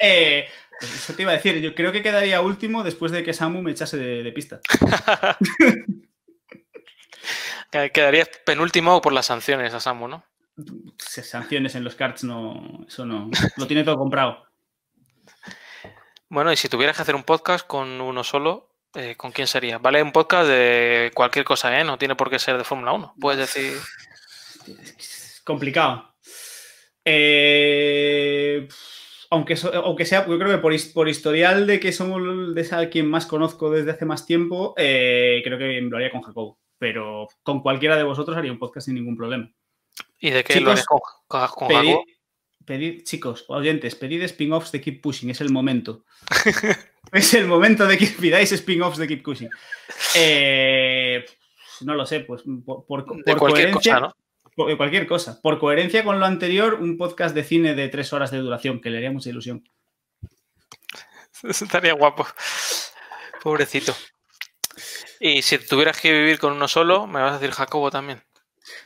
eso 0.82 1.14
te 1.14 1.22
iba 1.22 1.32
a 1.32 1.36
decir, 1.36 1.60
yo 1.60 1.74
creo 1.74 1.92
que 1.92 2.02
quedaría 2.02 2.40
último 2.40 2.82
después 2.82 3.12
de 3.12 3.22
que 3.22 3.32
Samu 3.32 3.62
me 3.62 3.70
echase 3.70 3.96
de, 3.96 4.32
pista. 4.32 4.60
Quedarías 7.70 8.28
penúltimo 8.44 9.00
por 9.00 9.12
las 9.12 9.26
sanciones 9.26 9.72
a 9.72 9.80
Samu, 9.80 10.08
¿no? 10.08 10.24
Sanciones 10.98 11.74
en 11.74 11.84
los 11.84 11.94
cards 11.94 12.24
no. 12.24 12.84
Eso 12.86 13.06
no. 13.06 13.30
Lo 13.56 13.66
tiene 13.66 13.84
todo 13.84 13.96
comprado. 13.96 14.44
Bueno, 16.28 16.52
y 16.52 16.56
si 16.56 16.68
tuvieras 16.68 16.96
que 16.96 17.02
hacer 17.02 17.14
un 17.14 17.24
podcast 17.24 17.66
con 17.66 18.00
uno 18.00 18.24
solo, 18.24 18.72
eh, 18.94 19.16
¿con 19.16 19.32
quién 19.32 19.46
sería? 19.46 19.78
¿Vale? 19.78 20.02
Un 20.02 20.12
podcast 20.12 20.48
de 20.48 21.10
cualquier 21.14 21.44
cosa, 21.44 21.78
¿eh? 21.80 21.84
No 21.84 21.98
tiene 21.98 22.14
por 22.14 22.28
qué 22.28 22.38
ser 22.38 22.58
de 22.58 22.64
Fórmula 22.64 22.92
1. 22.92 23.14
Puedes 23.20 23.38
decir. 23.38 23.78
Es 24.98 25.40
complicado. 25.44 26.14
Eh, 27.04 28.68
aunque, 29.32 29.56
aunque 29.72 30.04
sea, 30.04 30.26
yo 30.28 30.38
creo 30.38 30.50
que 30.50 30.58
por, 30.58 30.74
por 30.92 31.08
historial 31.08 31.66
de 31.66 31.80
que 31.80 31.90
somos 31.90 32.54
de 32.54 32.60
esa 32.60 32.90
quien 32.90 33.08
más 33.08 33.24
conozco 33.24 33.70
desde 33.70 33.92
hace 33.92 34.04
más 34.04 34.26
tiempo, 34.26 34.74
eh, 34.76 35.40
creo 35.42 35.56
que 35.56 35.80
lo 35.80 35.96
haría 35.96 36.10
con 36.10 36.20
Jacobo. 36.20 36.58
Pero 36.78 37.28
con 37.42 37.62
cualquiera 37.62 37.96
de 37.96 38.02
vosotros 38.02 38.36
haría 38.36 38.52
un 38.52 38.58
podcast 38.58 38.84
sin 38.86 38.94
ningún 38.94 39.16
problema. 39.16 39.50
¿Y 40.20 40.30
de 40.30 40.44
qué 40.44 40.60
lo 40.60 40.72
harías 40.72 40.84
con, 40.84 41.00
con, 41.26 41.68
Pedid, 41.68 41.88
Jacobo? 41.92 42.04
pedid- 42.66 43.04
chicos, 43.04 43.46
oyentes, 43.48 43.94
pedid 43.94 44.20
spin-offs 44.24 44.70
de 44.70 44.82
Keep 44.82 45.00
Pushing, 45.00 45.30
es 45.30 45.40
el 45.40 45.50
momento. 45.50 46.04
es 47.12 47.32
el 47.32 47.46
momento 47.46 47.86
de 47.86 47.96
que 47.96 48.08
pidáis 48.08 48.52
spin-offs 48.52 48.98
de 48.98 49.08
Keep 49.08 49.22
Pushing. 49.22 49.48
Eh, 50.14 51.24
no 51.80 51.94
lo 51.94 52.04
sé, 52.04 52.20
pues 52.20 52.42
por, 52.66 52.84
por- 52.84 53.06
coherencia, 53.38 53.94
cosa, 53.94 54.00
¿no? 54.08 54.16
De 54.56 54.76
cualquier 54.76 55.06
cosa. 55.06 55.40
Por 55.42 55.58
coherencia 55.58 56.04
con 56.04 56.20
lo 56.20 56.26
anterior, 56.26 56.74
un 56.74 56.96
podcast 56.98 57.34
de 57.34 57.44
cine 57.44 57.74
de 57.74 57.88
tres 57.88 58.12
horas 58.12 58.30
de 58.30 58.38
duración, 58.38 58.80
que 58.80 58.90
le 58.90 58.98
haría 58.98 59.10
mucha 59.12 59.30
ilusión. 59.30 59.64
Estaría 61.42 61.94
guapo. 61.94 62.26
Pobrecito. 63.42 63.94
Y 65.20 65.42
si 65.42 65.58
tuvieras 65.58 66.00
que 66.00 66.12
vivir 66.12 66.38
con 66.38 66.52
uno 66.52 66.68
solo, 66.68 67.06
me 67.06 67.20
vas 67.20 67.32
a 67.32 67.38
decir 67.38 67.54
Jacobo 67.54 67.90
también. 67.90 68.22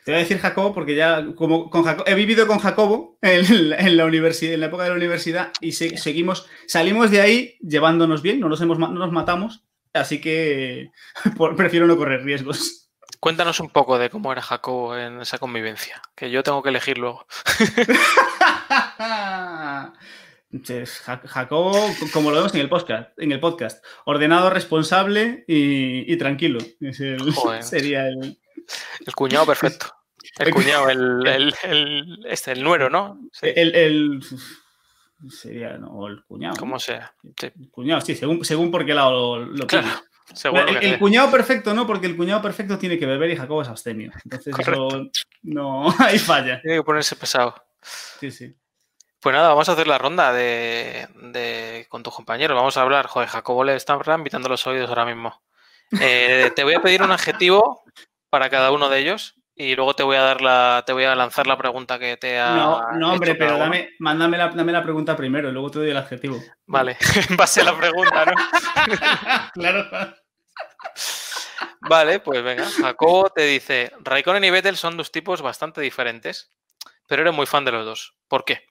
Te 0.04 0.10
voy 0.12 0.16
a 0.20 0.22
decir 0.22 0.38
Jacobo 0.38 0.72
porque 0.72 0.94
ya, 0.94 1.24
como 1.34 1.68
con 1.68 1.84
Jaco- 1.84 2.04
he 2.06 2.14
vivido 2.14 2.46
con 2.46 2.58
Jacobo 2.58 3.18
en, 3.20 3.70
la- 3.70 3.76
en 3.80 3.96
la 3.96 4.06
universidad, 4.06 4.54
en 4.54 4.60
la 4.60 4.66
época 4.66 4.84
de 4.84 4.90
la 4.90 4.96
universidad 4.96 5.52
y 5.60 5.72
se- 5.72 5.98
seguimos, 5.98 6.46
salimos 6.66 7.10
de 7.10 7.20
ahí 7.20 7.56
llevándonos 7.60 8.22
bien, 8.22 8.40
no 8.40 8.48
nos, 8.48 8.60
hemos, 8.62 8.78
no 8.78 8.88
nos 8.88 9.12
matamos, 9.12 9.64
así 9.92 10.20
que 10.20 10.90
por- 11.36 11.56
prefiero 11.56 11.86
no 11.86 11.96
correr 11.96 12.22
riesgos. 12.24 12.85
Cuéntanos 13.20 13.60
un 13.60 13.70
poco 13.70 13.98
de 13.98 14.10
cómo 14.10 14.32
era 14.32 14.42
Jacobo 14.42 14.96
en 14.96 15.20
esa 15.20 15.38
convivencia, 15.38 16.00
que 16.14 16.30
yo 16.30 16.42
tengo 16.42 16.62
que 16.62 16.70
elegir 16.70 16.98
luego. 16.98 17.26
Ja- 21.04 21.20
Jacobo, 21.26 21.72
co- 21.72 22.06
como 22.12 22.30
lo 22.30 22.36
vemos 22.36 22.54
en 22.54 22.60
el 22.60 22.68
podcast, 22.68 23.10
en 23.18 23.32
el 23.32 23.40
podcast 23.40 23.84
ordenado, 24.04 24.48
responsable 24.48 25.44
y, 25.46 26.10
y 26.10 26.16
tranquilo. 26.16 26.58
Es 26.80 27.00
el- 27.00 27.32
Joder. 27.32 27.62
sería 27.74 28.08
el. 28.08 28.38
El 29.06 29.14
cuñado 29.14 29.44
perfecto. 29.46 29.86
El 30.38 30.52
cuñado, 30.54 30.88
el, 30.88 31.00
el, 31.26 31.54
el- 31.64 32.26
este, 32.26 32.52
el 32.52 32.62
nuero, 32.62 32.88
¿no? 32.88 33.20
Sí, 33.32 33.48
el, 33.54 33.74
el- 33.74 34.20
sería, 35.28 35.76
no, 35.78 35.88
o 35.88 36.08
el 36.08 36.22
cuñado. 36.24 36.56
como 36.56 36.78
sea. 36.78 37.14
Sí, 37.38 37.50
El 37.60 37.70
cuñado, 37.70 38.00
sí, 38.00 38.14
según, 38.14 38.44
según 38.44 38.70
por 38.70 38.86
qué 38.86 38.94
lado 38.94 39.38
lo, 39.38 39.46
lo 39.46 39.66
Claro, 39.66 39.88
el, 40.80 40.98
cuñado 40.98 41.30
perfecto 41.30 41.72
no, 41.72 41.86
porque 41.86 42.06
el 42.06 42.16
cuñado 42.16 42.42
perfecto 42.42 42.78
tiene 42.78 42.98
que 42.98 43.06
beber 43.06 43.30
y 43.30 43.36
Jacobo 43.36 43.62
es 43.62 43.68
abstemio. 43.68 44.12
Entonces 44.24 44.54
eso 44.58 44.88
no, 45.42 45.94
ahí 45.98 46.18
falla. 46.18 46.60
Tiene 46.60 46.78
que 46.78 46.82
ponerse 46.82 47.16
pesado. 47.16 47.54
Sí, 48.20 48.30
sí. 48.30 48.54
Pues 49.20 49.34
nada, 49.34 49.48
vamos 49.48 49.68
a 49.68 49.72
hacer 49.72 49.86
la 49.86 49.98
ronda 49.98 50.32
de, 50.32 51.08
de- 51.32 51.86
con 51.88 52.02
tus 52.02 52.14
compañeros. 52.14 52.56
Vamos 52.56 52.76
a 52.76 52.82
hablar. 52.82 53.06
Joder, 53.06 53.28
Jacobo 53.28 53.64
le 53.64 53.74
está 53.74 53.98
invitando 54.16 54.48
los 54.48 54.66
oídos 54.66 54.88
ahora 54.88 55.06
mismo. 55.06 55.42
Eh, 56.00 56.50
te 56.54 56.64
voy 56.64 56.74
a 56.74 56.80
pedir 56.80 57.02
un 57.02 57.12
adjetivo 57.12 57.82
para 58.28 58.50
cada 58.50 58.72
uno 58.72 58.88
de 58.88 58.98
ellos 58.98 59.36
y 59.58 59.74
luego 59.74 59.94
te 59.94 60.02
voy 60.02 60.16
a 60.16 60.20
dar 60.20 60.42
la, 60.42 60.84
te 60.86 60.92
voy 60.92 61.04
a 61.04 61.14
lanzar 61.14 61.46
la 61.46 61.56
pregunta 61.56 61.98
que 61.98 62.18
te 62.18 62.38
ha. 62.38 62.54
No, 62.54 62.92
no, 62.92 63.12
hombre, 63.12 63.30
hecho 63.30 63.38
pero 63.38 63.56
dame, 63.56 63.94
mándame 63.98 64.36
la, 64.36 64.50
dame 64.50 64.70
la 64.70 64.82
pregunta 64.82 65.16
primero 65.16 65.48
y 65.48 65.52
luego 65.52 65.70
te 65.70 65.78
doy 65.78 65.90
el 65.90 65.96
adjetivo. 65.96 66.38
Vale, 66.66 66.98
en 67.30 67.36
base 67.38 67.62
a 67.62 67.64
la 67.64 67.76
pregunta, 67.76 68.26
¿no? 68.26 68.34
claro. 69.54 69.88
Vale, 71.80 72.20
pues 72.20 72.42
venga. 72.42 72.66
Jacobo 72.66 73.30
te 73.30 73.42
dice: 73.42 73.92
Raikkonen 74.00 74.44
y 74.44 74.50
Vettel 74.50 74.76
son 74.76 74.98
dos 74.98 75.10
tipos 75.10 75.40
bastante 75.40 75.80
diferentes, 75.80 76.52
pero 77.08 77.22
eres 77.22 77.34
muy 77.34 77.46
fan 77.46 77.64
de 77.64 77.72
los 77.72 77.86
dos. 77.86 78.14
¿Por 78.28 78.44
qué? 78.44 78.66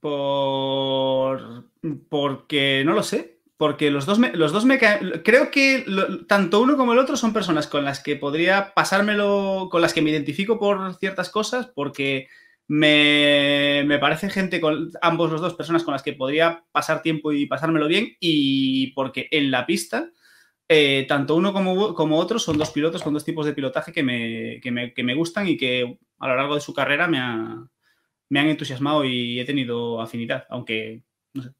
Por. 0.00 1.70
Porque 2.10 2.82
no 2.84 2.92
lo 2.92 3.04
sé. 3.04 3.37
Porque 3.58 3.90
los 3.90 4.06
dos 4.06 4.18
me, 4.18 4.32
los 4.32 4.52
dos 4.52 4.64
me 4.64 4.78
caen. 4.78 5.20
Creo 5.24 5.50
que 5.50 5.84
tanto 6.28 6.60
uno 6.62 6.76
como 6.78 6.92
el 6.94 6.98
otro 7.00 7.16
son 7.16 7.32
personas 7.34 7.66
con 7.66 7.84
las 7.84 8.00
que 8.02 8.16
podría 8.16 8.72
pasármelo. 8.72 9.68
con 9.70 9.82
las 9.82 9.92
que 9.92 10.00
me 10.00 10.10
identifico 10.10 10.58
por 10.58 10.94
ciertas 10.94 11.28
cosas. 11.28 11.66
Porque 11.66 12.28
me, 12.68 13.82
me 13.86 13.98
parece 13.98 14.30
gente 14.30 14.60
con. 14.60 14.90
ambos 15.02 15.30
los 15.32 15.40
dos 15.40 15.54
personas 15.54 15.82
con 15.82 15.92
las 15.92 16.02
que 16.02 16.12
podría 16.12 16.64
pasar 16.72 17.02
tiempo 17.02 17.32
y 17.32 17.46
pasármelo 17.46 17.88
bien. 17.88 18.16
Y 18.20 18.92
porque 18.92 19.28
en 19.32 19.50
la 19.50 19.66
pista. 19.66 20.10
eh, 20.70 21.06
tanto 21.08 21.34
uno 21.34 21.52
como, 21.54 21.94
como 21.94 22.18
otro 22.18 22.38
son 22.38 22.58
dos 22.58 22.70
pilotos 22.72 23.02
con 23.02 23.14
dos 23.14 23.24
tipos 23.24 23.46
de 23.46 23.54
pilotaje 23.54 23.90
que 23.92 24.02
me, 24.02 24.60
que 24.62 24.70
me- 24.70 24.92
que 24.94 25.02
me 25.02 25.14
gustan 25.14 25.48
y 25.48 25.56
que 25.56 25.98
a 26.18 26.28
lo 26.28 26.36
largo 26.36 26.54
de 26.56 26.60
su 26.60 26.74
carrera 26.74 27.08
me, 27.08 27.18
ha- 27.18 27.66
me 28.28 28.40
han 28.40 28.48
entusiasmado 28.48 29.02
y 29.04 29.40
he 29.40 29.44
tenido 29.46 30.00
afinidad, 30.02 30.44
aunque 30.50 31.02
no 31.34 31.42
sé. 31.42 31.50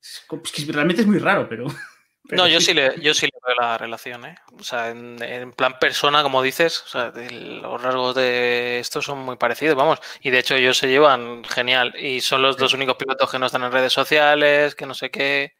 Es 0.00 0.24
co- 0.26 0.40
es 0.44 0.52
que 0.52 0.72
realmente 0.72 1.02
es 1.02 1.08
muy 1.08 1.18
raro, 1.18 1.48
pero. 1.48 1.66
pero 2.28 2.42
No, 2.42 2.48
yo 2.48 2.60
sí 2.60 2.74
le, 2.74 3.00
yo 3.00 3.14
sí 3.14 3.26
le 3.26 3.32
veo 3.46 3.56
la 3.60 3.78
relación, 3.78 4.24
¿eh? 4.26 4.36
O 4.58 4.62
sea, 4.62 4.90
en, 4.90 5.22
en 5.22 5.52
plan 5.52 5.78
persona, 5.78 6.22
como 6.22 6.42
dices, 6.42 6.82
o 6.84 6.88
sea, 6.88 7.12
el- 7.16 7.60
los 7.62 7.82
rasgos 7.82 8.14
de 8.14 8.78
estos 8.80 9.04
son 9.04 9.18
muy 9.20 9.36
parecidos, 9.36 9.76
vamos. 9.76 10.00
Y 10.20 10.30
de 10.30 10.38
hecho 10.40 10.54
ellos 10.54 10.76
se 10.78 10.88
llevan 10.88 11.42
genial. 11.44 11.94
Y 11.98 12.20
son 12.20 12.42
los 12.42 12.56
dos 12.56 12.74
únicos 12.74 12.96
pilotos 12.96 13.30
que 13.30 13.38
no 13.38 13.46
están 13.46 13.62
en 13.64 13.72
redes 13.72 13.92
sociales, 13.92 14.74
que 14.74 14.86
no 14.86 14.94
sé 14.94 15.10
qué. 15.10 15.54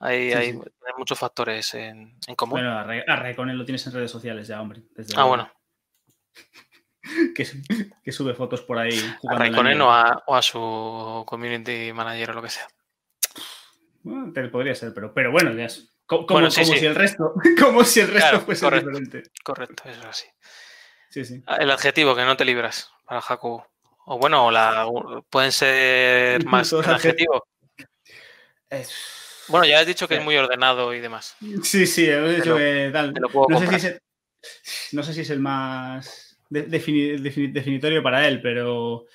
Hay, 0.00 0.28
Sí, 0.30 0.34
hay, 0.36 0.52
sí. 0.52 0.58
hay 0.86 0.92
muchos 0.96 1.18
factores 1.18 1.74
en, 1.74 2.16
en 2.26 2.34
común. 2.36 2.60
Bueno, 2.60 2.78
a, 2.78 2.84
Ra- 2.84 3.02
a 3.08 3.16
Raikkonen 3.16 3.58
lo 3.58 3.64
tienes 3.64 3.84
en 3.88 3.92
redes 3.94 4.10
sociales 4.12 4.46
ya, 4.46 4.60
hombre. 4.60 4.82
desde 4.94 5.14
ah, 5.16 5.24
bueno. 5.24 5.50
Que, 7.34 7.44
su- 7.44 7.58
que 8.04 8.12
sube 8.12 8.34
fotos 8.34 8.60
por 8.62 8.78
ahí 8.78 8.98
A 8.98 9.16
jugando. 9.18 9.42
Raikkonen 9.42 9.80
o 9.80 9.90
a, 9.92 10.22
o 10.26 10.36
a 10.36 10.42
su 10.42 11.24
community 11.26 11.92
manager 11.92 12.30
o 12.30 12.34
lo 12.34 12.42
que 12.42 12.50
sea. 12.50 12.68
Bueno, 14.02 14.32
te- 14.32 14.48
podría 14.48 14.74
ser, 14.74 14.92
pero, 14.94 15.12
pero 15.12 15.30
bueno, 15.32 15.52
ya 15.54 15.64
es. 15.64 15.90
co- 16.06 16.26
Como, 16.26 16.40
Bueno, 16.40 16.50
sí, 16.50 16.62
como 16.62 16.72
sí. 16.74 16.78
si 16.80 16.86
el 16.86 16.94
resto, 16.94 17.34
como 17.60 17.84
si 17.84 18.00
el 18.00 18.08
resto 18.08 18.28
Claro, 18.30 18.40
fuese 18.44 18.64
correcto. 18.64 18.88
diferente. 18.90 19.30
Correcto, 19.44 19.82
eso 19.86 20.00
es 20.00 20.06
así. 20.06 20.26
Sí, 21.10 21.24
sí. 21.24 21.42
Ah, 21.46 21.56
El 21.56 21.70
adjetivo 21.70 22.14
que 22.14 22.24
no 22.24 22.36
te 22.36 22.44
libras 22.44 22.90
para 23.04 23.20
Jacobo. 23.20 23.66
O 24.06 24.18
bueno, 24.18 24.46
o 24.46 24.50
la, 24.50 24.86
pueden 25.30 25.52
ser 25.52 26.44
más 26.46 26.72
el 26.72 26.78
adjet- 26.80 26.94
adjetivo. 26.94 27.46
Es- 28.70 29.44
Bueno, 29.48 29.66
ya 29.66 29.80
has 29.80 29.86
dicho 29.86 30.06
que 30.08 30.14
Sí. 30.14 30.18
es 30.20 30.24
muy 30.24 30.36
ordenado 30.36 30.92
y 30.94 31.00
demás. 31.00 31.36
Sí, 31.62 31.86
sí, 31.86 32.08
hemos 32.08 32.36
dicho 32.36 32.56
que 32.56 32.90
tal. 32.92 33.14
no, 33.48 33.58
sé 33.58 33.66
si 33.68 33.74
es 33.76 33.84
el, 33.84 34.00
no 34.92 35.02
sé 35.02 35.14
si 35.14 35.20
es 35.22 35.30
el 35.30 35.40
más 35.40 36.38
de- 36.50 36.68
defini- 36.68 37.18
defini- 37.18 37.52
definitorio 37.52 38.02
para 38.02 38.26
él, 38.28 38.40
pero 38.42 39.06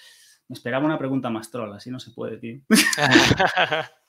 me 0.47 0.53
esperaba 0.55 0.85
una 0.85 0.97
pregunta 0.97 1.29
más 1.29 1.49
troll, 1.51 1.73
así 1.73 1.89
no 1.91 1.99
se 1.99 2.11
puede, 2.11 2.37
tío. 2.37 2.59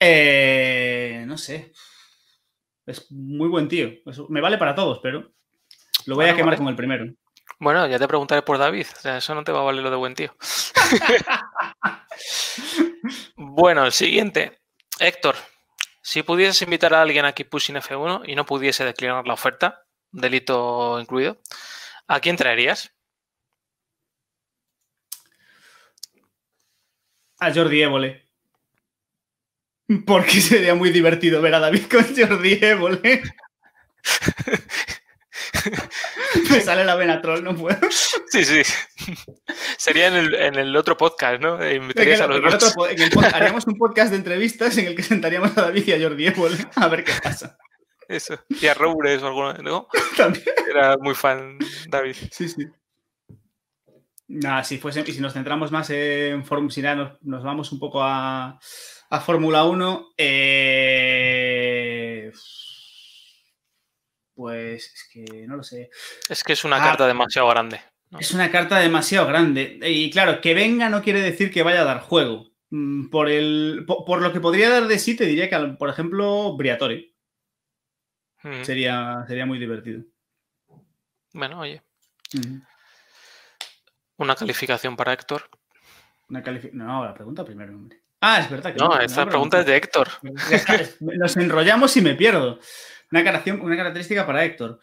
Eh, 0.00 1.24
no 1.26 1.38
sé. 1.38 1.72
Es 2.86 3.10
muy 3.12 3.48
buen 3.48 3.68
tío. 3.68 3.90
Eso 4.06 4.26
me 4.28 4.40
vale 4.40 4.58
para 4.58 4.74
todos, 4.74 4.98
pero 5.00 5.20
lo 6.06 6.16
voy 6.16 6.24
Bueno, 6.24 6.32
a 6.32 6.36
quemar 6.36 6.46
vale. 6.54 6.58
con 6.58 6.68
el 6.68 6.76
primero. 6.76 7.04
bueno, 7.60 7.86
ya 7.86 7.98
te 7.98 8.08
preguntaré 8.08 8.42
por 8.42 8.58
David. 8.58 8.86
O 8.96 9.00
sea, 9.00 9.18
eso 9.18 9.34
no 9.34 9.44
te 9.44 9.52
va 9.52 9.60
a 9.60 9.64
valer 9.64 9.82
lo 9.84 9.90
de 9.90 9.96
buen 9.96 10.14
tío. 10.14 10.34
bueno, 13.36 13.84
el 13.84 13.92
siguiente. 13.92 14.60
Héctor, 14.98 15.36
si 16.02 16.22
pudieses 16.22 16.60
invitar 16.62 16.94
a 16.94 17.02
alguien 17.02 17.24
a 17.24 17.32
Keep 17.32 17.48
Pushing 17.50 17.76
F1 17.76 18.22
y 18.28 18.34
no 18.34 18.44
pudiese 18.44 18.84
declinar 18.84 19.26
la 19.26 19.34
oferta, 19.34 19.84
delito 20.10 20.98
incluido, 21.00 21.38
¿a 22.08 22.20
quién 22.20 22.36
traerías? 22.36 22.92
A 27.40 27.52
Jordi 27.52 27.82
Évole. 27.82 28.28
Porque 30.06 30.40
sería 30.40 30.74
muy 30.74 30.90
divertido 30.90 31.42
ver 31.42 31.54
a 31.54 31.60
David 31.60 31.82
con 31.90 32.04
Jordi 32.16 32.58
Évole. 32.62 33.22
me 36.50 36.60
sale 36.60 36.84
la 36.84 36.94
vena 36.96 37.20
troll, 37.20 37.42
no 37.42 37.54
puedo. 37.54 37.78
Sí, 38.30 38.44
sí. 38.44 38.62
Sería 39.76 40.08
en 40.08 40.14
el, 40.14 40.34
en 40.34 40.54
el 40.56 40.76
otro 40.76 40.96
podcast, 40.96 41.40
¿no? 41.40 41.62
Eh, 41.62 41.76
Invitarías 41.76 42.20
a 42.20 42.26
los 42.26 42.38
En 42.38 42.44
el 42.44 42.50
dos. 42.52 42.62
otro 42.64 42.74
po- 42.74 42.88
en 42.88 43.00
el 43.00 43.10
pod- 43.10 43.32
haríamos 43.34 43.66
un 43.66 43.76
podcast 43.76 44.10
de 44.10 44.16
entrevistas 44.16 44.76
en 44.78 44.86
el 44.86 44.96
que 44.96 45.02
sentaríamos 45.02 45.56
a 45.56 45.62
David 45.62 45.86
y 45.86 45.92
a 45.92 46.00
Jordi 46.00 46.26
Évole 46.26 46.56
a 46.76 46.88
ver 46.88 47.04
qué 47.04 47.12
pasa. 47.22 47.56
Eso. 48.08 48.38
Y 48.48 48.66
a 48.66 48.74
Roures 48.74 49.22
o 49.22 49.26
alguno, 49.28 49.54
¿no? 49.54 49.88
También. 50.16 50.44
Era 50.68 50.96
muy 50.98 51.14
fan 51.14 51.58
David. 51.88 52.16
Sí, 52.30 52.48
sí. 52.48 52.66
Nada, 54.28 54.64
si 54.64 54.78
fuese, 54.78 55.04
y 55.06 55.12
si 55.12 55.20
nos 55.20 55.34
centramos 55.34 55.70
más 55.70 55.90
en 55.90 56.44
Fórmula, 56.44 56.72
si 56.72 56.80
ya 56.80 56.94
nos, 56.94 57.22
nos 57.22 57.42
vamos 57.44 57.70
un 57.72 57.78
poco 57.78 58.02
a, 58.02 58.58
a 59.12 59.20
Fórmula 59.20 59.64
1, 59.64 60.14
eh, 60.16 61.12
pues 64.34 64.86
es 64.86 65.08
que 65.12 65.46
no 65.46 65.56
lo 65.56 65.62
sé. 65.62 65.90
Es 66.30 66.42
que 66.42 66.54
es 66.54 66.64
una 66.64 66.76
Ah. 66.76 66.84
carta 66.88 67.06
demasiado 67.06 67.46
grande. 67.48 67.82
¿no? 68.08 68.18
Es 68.20 68.32
una 68.32 68.50
carta 68.50 68.78
demasiado 68.78 69.26
grande. 69.26 69.78
Y 69.82 70.10
claro, 70.10 70.40
que 70.40 70.54
venga 70.54 70.88
no 70.88 71.02
quiere 71.02 71.20
decir 71.20 71.50
que 71.52 71.62
vaya 71.62 71.82
a 71.82 71.84
dar 71.84 72.00
juego. 72.00 72.52
Mm, 72.70 73.10
por, 73.10 73.28
el, 73.28 73.84
por, 73.86 74.22
lo 74.22 74.32
que 74.32 74.40
podría 74.40 74.70
dar 74.70 74.86
de 74.86 74.98
sí, 74.98 75.14
te 75.14 75.26
diría 75.26 75.50
que, 75.50 75.58
por 75.78 75.90
ejemplo, 75.90 76.56
Briatore. 76.56 77.12
Mm. 78.42 78.62
Sería, 78.64 79.26
sería 79.28 79.44
muy 79.44 79.58
divertido. 79.58 80.04
Bueno, 81.34 81.60
oye. 81.60 81.82
Una 84.16 84.34
calificación 84.36 84.96
para 84.96 85.12
Héctor. 85.12 85.50
Una 86.30 86.42
no, 86.72 87.04
la 87.04 87.12
pregunta 87.12 87.44
primero, 87.44 87.74
hombre. 87.74 88.02
Ah, 88.22 88.38
es 88.38 88.48
verdad. 88.48 88.72
Que 88.72 88.78
no, 88.78 88.98
esta 88.98 89.26
pregunta 89.26 89.60
es 89.60 89.66
de 89.66 89.76
Héctor. 89.76 90.08
Nos 91.00 91.36
enrollamos 91.36 91.96
y 91.96 92.00
me 92.00 92.14
pierdo. 92.14 92.60
Una, 93.10 93.20
una 93.60 93.76
característica 93.76 94.24
para 94.24 94.44
Héctor. 94.44 94.78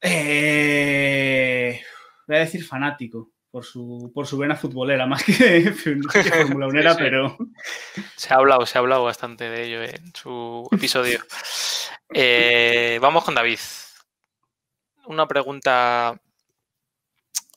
Eh, 0.00 1.82
voy 2.28 2.36
a 2.36 2.40
decir 2.40 2.64
fanático 2.64 3.32
por 3.50 3.64
su, 3.64 4.12
por 4.14 4.26
su 4.26 4.38
vena 4.38 4.54
futbolera, 4.54 5.06
más 5.06 5.24
que, 5.24 5.72
Fórmula 5.72 6.96
pero. 6.98 7.36
Se 8.16 8.32
ha 8.32 8.36
hablado, 8.36 8.66
se 8.66 8.78
ha 8.78 8.80
hablado 8.80 9.02
bastante 9.04 9.50
de 9.50 9.64
ello 9.64 9.82
en 9.82 10.14
su 10.14 10.68
episodio. 10.70 11.20
Eh, 12.12 12.98
vamos 13.00 13.24
con 13.24 13.34
David. 13.34 13.58
Una 15.06 15.26
pregunta. 15.26 16.20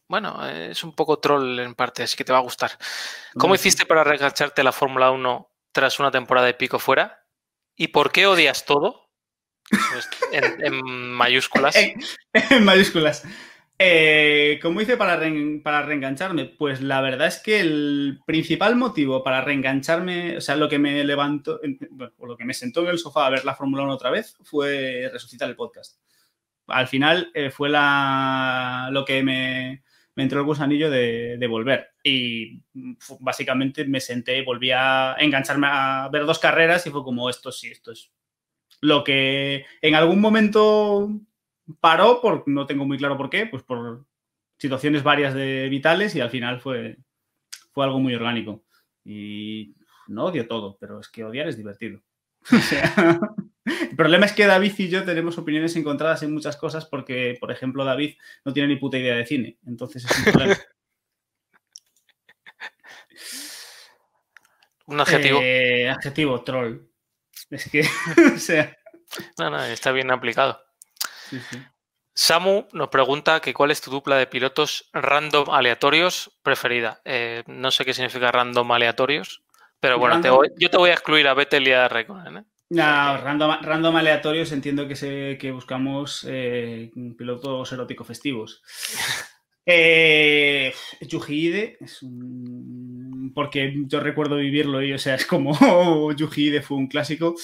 Bueno, 0.08 0.48
es 0.48 0.84
un 0.84 0.94
poco 0.94 1.20
troll 1.20 1.60
en 1.60 1.76
parte, 1.76 2.04
así 2.04 2.16
que 2.16 2.24
te 2.24 2.32
va 2.32 2.40
a 2.40 2.44
gustar. 2.44 2.72
¿Cómo 3.38 3.56
hiciste 3.56 3.86
para 3.86 4.04
reengancharte 4.04 4.62
a 4.62 4.64
la 4.64 4.72
Fórmula 4.72 5.12
1 5.12 5.52
tras 5.72 6.00
una 6.00 6.12
temporada 6.12 6.48
de 6.48 6.54
pico 6.54 6.80
fuera? 6.80 7.26
¿Y 7.76 7.90
por 7.90 8.12
qué 8.12 8.26
odias 8.26 8.66
todo? 8.66 9.10
Pues, 9.70 10.10
en, 10.32 10.82
mayúsculas. 11.12 11.76
en 11.76 12.64
mayúsculas. 12.64 13.26
Eh, 13.80 14.58
¿Cómo 14.62 14.82
hice 14.82 14.98
para, 14.98 15.20
para 15.62 15.82
reengancharme? 15.84 16.46
Pues 16.46 16.82
la 16.82 17.02
verdad 17.02 17.28
es 17.28 17.38
que 17.40 17.60
el 17.60 18.20
principal 18.26 18.76
motivo 18.76 19.24
para 19.24 19.42
reengancharme, 19.42 20.38
o 20.38 20.42
sea, 20.42 20.56
lo 20.56 20.68
que 20.68 20.80
me 20.80 21.04
levantó, 21.04 21.60
bueno, 21.92 22.14
lo 22.18 22.38
que 22.38 22.46
me 22.46 22.56
sentó 22.56 22.82
en 22.82 22.88
el 22.88 22.98
sofá 22.98 23.28
a 23.28 23.30
ver 23.30 23.46
la 23.46 23.56
Fórmula 23.56 23.84
1 23.84 23.94
otra 23.94 24.10
vez 24.10 24.36
fue 24.42 25.10
resucitar 25.12 25.48
el 25.50 25.56
podcast. 25.56 26.00
Al 26.68 26.88
final 26.88 27.30
eh, 27.34 27.52
fue 27.52 27.70
la, 27.70 28.90
lo 28.92 29.06
que 29.06 29.22
me, 29.22 29.84
entró 30.24 30.40
el 30.40 30.46
gusanillo 30.46 30.90
de, 30.90 31.38
de, 31.38 31.48
volver. 31.48 31.90
Y 32.04 32.62
básicamente 33.20 33.86
me 33.86 34.00
senté 34.00 34.42
volví 34.44 34.72
a 34.72 35.16
engancharme 35.20 35.68
a 35.70 36.10
ver 36.12 36.26
dos 36.26 36.40
carreras 36.40 36.86
y 36.88 36.90
fue 36.90 37.04
como 37.04 37.30
esto 37.30 37.52
sí, 37.52 37.70
esto 37.70 37.92
es 37.92 38.12
lo 38.82 39.04
que 39.04 39.66
en 39.82 39.96
algún 39.96 40.22
momento 40.22 41.10
paró, 41.80 42.22
por, 42.22 42.48
no 42.48 42.66
tengo 42.66 42.86
muy 42.86 42.98
claro 42.98 43.18
por 43.18 43.30
qué, 43.30 43.46
pues 43.46 43.64
por 43.64 44.06
situaciones 44.58 45.04
varias 45.04 45.34
de 45.34 45.68
vitales 45.70 46.16
y 46.16 46.22
al 46.22 46.30
final 46.30 46.60
fue, 46.60 46.98
fue 47.72 47.86
algo 47.86 48.00
muy 48.00 48.14
orgánico. 48.16 48.64
Y 49.04 49.76
no 50.08 50.26
odio 50.26 50.48
todo, 50.48 50.78
pero 50.80 51.00
es 51.00 51.10
que 51.10 51.24
odiar 51.24 51.48
es 51.48 51.58
divertido. 51.58 52.02
el 52.52 53.47
problema 53.98 54.26
es 54.26 54.32
que 54.32 54.46
David 54.46 54.74
y 54.78 54.88
yo 54.88 55.04
tenemos 55.04 55.38
opiniones 55.38 55.76
encontradas 55.76 56.24
en 56.24 56.34
muchas 56.34 56.56
cosas 56.56 56.86
porque, 56.86 57.36
por 57.40 57.52
ejemplo, 57.52 57.84
David 57.84 58.16
no 58.46 58.54
tiene 58.54 58.70
ni 58.70 58.78
puta 58.78 58.98
idea 58.98 59.16
de 59.16 59.26
cine. 59.26 59.58
Entonces 59.66 60.06
es 60.06 60.18
un 60.18 60.24
problema. 60.24 60.56
un 64.86 65.02
adjetivo. 65.02 65.40
Eh, 65.42 65.90
adjetivo, 65.90 66.42
troll. 66.44 66.88
Es 67.50 67.70
que, 67.70 67.82
o 68.36 68.38
sea. 68.38 68.78
No, 69.38 69.50
no, 69.50 69.64
está 69.66 69.92
bien 69.92 70.12
aplicado. 70.12 70.62
Samu 72.14 72.68
nos 72.74 72.90
pregunta 72.90 73.42
que 73.42 73.54
cuál 73.54 73.72
es 73.72 73.82
tu 73.82 73.92
dupla 73.92 74.18
de 74.18 74.28
pilotos 74.28 74.90
random 74.94 75.50
aleatorios 75.50 76.40
preferida. 76.42 77.02
Eh, 77.06 77.44
no 77.48 77.70
sé 77.70 77.86
qué 77.86 77.94
significa 77.94 78.32
random 78.32 78.72
aleatorios, 78.72 79.44
pero 79.80 80.00
bueno, 80.00 80.22
yo 80.58 80.70
te 80.70 80.78
voy 80.78 80.90
a 80.90 80.94
excluir 80.94 81.28
a 81.28 81.34
Vettel 81.34 81.68
y 81.68 81.74
a 81.74 81.88
Raikkonen. 81.88 82.38
¿eh? 82.38 82.44
No, 82.70 83.18
random, 83.18 83.96
aleatorios 83.96 84.52
entiendo 84.52 84.88
que, 84.88 84.96
se, 84.96 85.38
que 85.40 85.52
buscamos 85.52 86.26
eh, 86.28 86.92
pilotos 87.18 87.72
eróticos 87.72 88.08
festivos. 88.08 88.62
Eh, 89.70 90.74
Yuji 91.02 91.76
es 91.82 92.02
un... 92.02 93.34
porque 93.36 93.84
yo 93.86 94.00
recuerdo 94.00 94.38
vivirlo 94.38 94.82
y 94.82 94.94
o 94.94 94.98
sea, 94.98 95.16
es 95.16 95.26
como 95.26 95.52
Yuji 96.16 96.58
fue 96.62 96.78
un 96.78 96.88
clásico. 96.88 97.36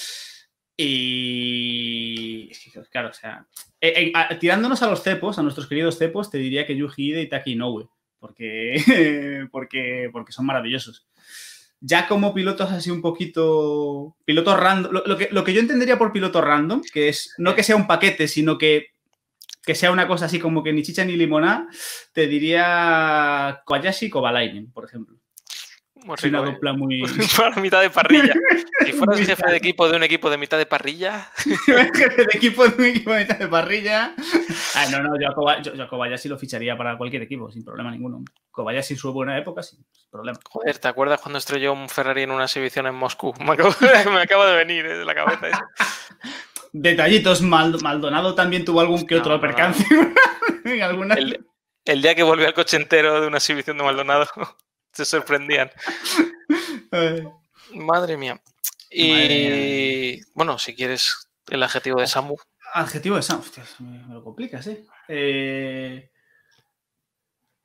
Y 0.78 2.50
claro, 2.90 3.10
o 3.10 3.14
sea, 3.14 3.46
eh, 3.82 4.14
eh, 4.16 4.36
tirándonos 4.40 4.82
a 4.82 4.90
los 4.90 5.04
cepos, 5.04 5.38
a 5.38 5.44
nuestros 5.44 5.68
queridos 5.68 5.98
cepos, 5.98 6.32
te 6.32 6.38
diría 6.38 6.66
que 6.66 6.78
Yuji 6.78 7.10
Ide 7.10 7.22
y 7.24 7.30
Taki 7.30 7.52
Inoue, 7.52 7.90
porque, 8.20 8.76
porque, 9.52 10.10
porque 10.12 10.32
son 10.32 10.46
maravillosos. 10.46 11.06
Ya 11.86 12.08
como 12.08 12.34
pilotos 12.34 12.72
así 12.72 12.90
un 12.92 13.02
poquito, 13.02 14.16
pilotos 14.24 14.58
random, 14.58 15.02
lo, 15.06 15.18
que, 15.18 15.28
lo 15.32 15.44
que 15.44 15.54
yo 15.54 15.60
entendería 15.60 15.98
por 15.98 16.14
piloto 16.14 16.40
random, 16.40 16.82
que 16.94 17.10
es 17.10 17.34
no 17.38 17.56
que 17.56 17.64
sea 17.64 17.76
un 17.76 17.88
paquete, 17.88 18.30
sino 18.30 18.58
que, 18.58 18.94
que 19.66 19.76
sea 19.76 19.92
una 19.92 20.08
cosa 20.08 20.28
así 20.28 20.40
como 20.40 20.64
que 20.64 20.72
ni 20.72 20.82
chicha 20.82 21.04
ni 21.04 21.18
limoná, 21.18 21.68
te 22.14 22.28
diría 22.28 23.64
Kobayashi 23.66 24.06
y 24.06 24.10
Kovalainen, 24.10 24.72
por 24.72 24.86
ejemplo. 24.86 25.23
Muy 26.06 26.18
una 26.26 26.40
¿eh? 26.40 26.46
dupla 26.46 26.74
muy. 26.74 27.02
Para 27.38 27.56
mitad 27.62 27.82
de 27.82 27.90
parrilla. 27.90 28.34
Si 28.86 28.94
fueras 28.94 29.20
jefe 29.26 29.50
de 29.50 29.58
equipo 29.58 29.88
de 29.88 29.96
un 29.96 30.04
equipo 30.04 30.30
de 30.30 30.38
mitad 30.38 30.58
de 30.58 30.66
parrilla. 30.66 31.30
jefe 31.36 32.26
de 32.26 32.30
equipo 32.34 32.68
de 32.68 32.76
un 32.76 32.86
equipo 32.86 33.14
de 33.14 33.20
mitad 33.22 33.38
de 33.38 33.48
parrilla. 33.48 34.14
Ah, 34.76 34.86
no, 34.92 35.02
no, 35.02 35.20
yo 35.20 35.30
a, 35.30 35.88
Kobayashi 35.88 36.30
lo 36.30 36.38
ficharía 36.38 36.78
para 36.78 36.98
cualquier 36.98 37.22
equipo, 37.24 37.52
sin 37.52 37.64
problema 37.64 37.92
ninguno. 37.92 38.24
Kobayashi 38.52 38.94
en 38.94 39.00
su 39.00 39.14
buena 39.14 39.38
época, 39.38 39.64
sin 39.64 39.86
problema. 40.12 40.40
Joder, 40.50 40.78
¿te 40.78 40.88
acuerdas 40.88 41.22
cuando 41.22 41.40
estrelló 41.40 41.74
un 41.74 41.88
Ferrari 41.90 42.24
en 42.24 42.32
una 42.32 42.46
exhibición 42.46 42.88
en 42.88 42.96
Moscú? 42.96 43.34
Me 43.40 43.54
acabo, 43.54 44.46
de 44.46 44.56
venir 44.56 44.86
eh, 44.86 44.98
de 44.98 45.06
la 45.06 45.16
cabeza 45.16 45.48
eso. 45.48 45.60
Detallitos, 46.74 47.42
Maldonado 47.42 48.36
también 48.36 48.66
tuvo 48.66 48.82
algún 48.82 49.06
que 49.06 49.16
otro 49.16 49.40
percance. 49.40 49.86
el, 50.66 51.46
el 51.86 52.02
día 52.02 52.16
que 52.16 52.24
volvió 52.24 52.48
al 52.48 52.54
coche 52.54 52.78
entero 52.78 53.22
de 53.22 53.28
una 53.28 53.38
exhibición 53.38 53.78
de 53.78 53.84
Maldonado 53.84 54.28
se 54.94 55.06
sorprendían. 55.06 55.72
Madre 57.74 58.18
mía. 58.18 58.40
Y 58.90 60.22
bueno, 60.34 60.60
si 60.60 60.76
quieres 60.76 61.30
el 61.50 61.64
adjetivo 61.64 62.00
de 62.00 62.08
Samu. 62.08 62.38
Adjetivo 62.74 63.16
de 63.16 63.24
Samu, 63.24 63.44
me, 63.80 64.14
lo 64.14 64.24
complicas, 64.24 64.66
¿eh? 64.68 64.86
eh, 65.08 66.10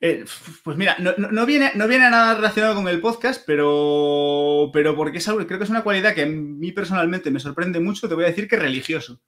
eh 0.01 0.25
pues 0.63 0.77
mira, 0.77 0.97
no, 0.99 1.47
viene, 1.47 1.73
no 1.75 1.87
viene 1.87 2.11
nada 2.11 2.35
relacionado 2.35 2.75
con 2.75 2.89
el 2.89 3.01
podcast, 3.01 3.43
pero, 3.47 4.71
pero 4.73 4.97
porque 4.97 5.19
es 5.19 5.29
algo, 5.29 5.47
creo 5.47 5.59
que 5.59 5.65
es 5.65 5.71
una 5.71 5.85
cualidad 5.85 6.15
que 6.15 6.23
a 6.23 6.27
mí 6.27 6.73
personalmente 6.73 7.31
me 7.31 7.41
sorprende 7.41 7.81
mucho, 7.81 8.09
te 8.09 8.15
voy 8.15 8.25
a 8.25 8.29
decir 8.29 8.49
que 8.49 8.57
religioso. 8.57 9.21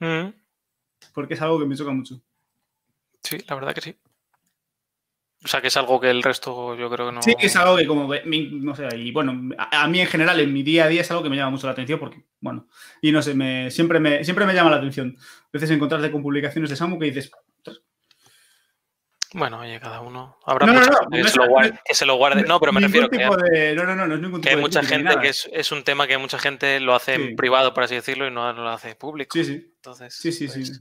Mm. 0.00 0.32
Porque 1.14 1.34
es 1.34 1.42
algo 1.42 1.58
que 1.58 1.66
me 1.66 1.76
choca 1.76 1.92
mucho. 1.92 2.20
Sí, 3.22 3.38
la 3.46 3.54
verdad 3.54 3.74
que 3.74 3.80
sí. 3.80 3.96
O 5.42 5.48
sea, 5.48 5.62
que 5.62 5.68
es 5.68 5.76
algo 5.78 5.98
que 5.98 6.10
el 6.10 6.22
resto 6.22 6.76
yo 6.76 6.90
creo 6.90 7.06
que 7.06 7.12
no. 7.12 7.22
Sí, 7.22 7.34
es 7.38 7.56
algo 7.56 7.76
que 7.76 7.86
como, 7.86 8.12
no 8.24 8.74
sé, 8.74 8.88
y 8.96 9.10
bueno, 9.10 9.54
a, 9.56 9.88
mí 9.88 10.00
en 10.00 10.06
general, 10.06 10.38
en 10.38 10.52
mi 10.52 10.62
día 10.62 10.84
a 10.84 10.88
día 10.88 11.00
es 11.00 11.10
algo 11.10 11.22
que 11.22 11.30
me 11.30 11.36
llama 11.36 11.50
mucho 11.50 11.66
la 11.66 11.72
atención 11.72 11.98
porque, 11.98 12.24
bueno, 12.40 12.68
y 13.00 13.10
no 13.10 13.22
sé, 13.22 13.34
me, 13.34 13.70
siempre, 13.70 14.00
me, 14.00 14.22
siempre 14.22 14.44
me 14.44 14.52
llama 14.52 14.70
la 14.70 14.76
atención. 14.76 15.16
A 15.18 15.48
veces 15.52 15.70
encontrarte 15.70 16.10
con 16.10 16.22
publicaciones 16.22 16.68
de 16.68 16.76
Samu 16.76 16.98
que 16.98 17.06
dices... 17.06 17.30
Bueno, 19.32 19.60
oye, 19.60 19.78
cada 19.78 20.00
uno. 20.00 20.38
Habrá 20.44 20.66
no, 20.66 20.72
no, 20.72 20.80
que, 21.08 21.24
se 21.94 22.04
lo 22.04 22.16
guarde, 22.16 22.42
No, 22.42 22.58
pero 22.58 22.72
me 22.72 22.80
refiero 22.80 23.08
que, 23.08 23.18
no, 23.76 23.84
no, 23.84 23.94
no, 23.94 24.08
no 24.08 24.14
es 24.16 24.20
ningún 24.20 24.40
tipo 24.40 24.42
que 24.42 24.50
hay 24.50 24.56
mucha 24.60 24.82
gente 24.82 25.14
que 25.22 25.28
es, 25.28 25.48
es, 25.52 25.70
un 25.70 25.84
tema 25.84 26.08
que 26.08 26.18
mucha 26.18 26.36
gente 26.38 26.80
lo 26.80 26.96
hace 26.96 27.14
en 27.14 27.36
privado, 27.36 27.72
por 27.72 27.84
así 27.84 27.94
decirlo, 27.94 28.26
y 28.26 28.32
no 28.32 28.52
lo 28.52 28.68
hace 28.68 28.96
público. 28.96 29.38
Sí, 29.38 29.44
sí. 29.44 29.72
Entonces, 29.76 30.14
sí, 30.14 30.32
sí, 30.32 30.48
sí. 30.48 30.72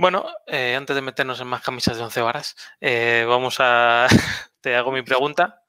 Bueno, 0.00 0.24
eh, 0.46 0.76
antes 0.76 0.96
de 0.96 1.02
meternos 1.02 1.42
en 1.42 1.46
más 1.46 1.60
camisas 1.60 1.98
de 1.98 2.02
once 2.02 2.22
varas, 2.22 2.56
eh, 2.80 3.26
vamos 3.28 3.56
a. 3.58 4.08
te 4.62 4.74
hago 4.74 4.92
mi 4.92 5.02
pregunta. 5.02 5.62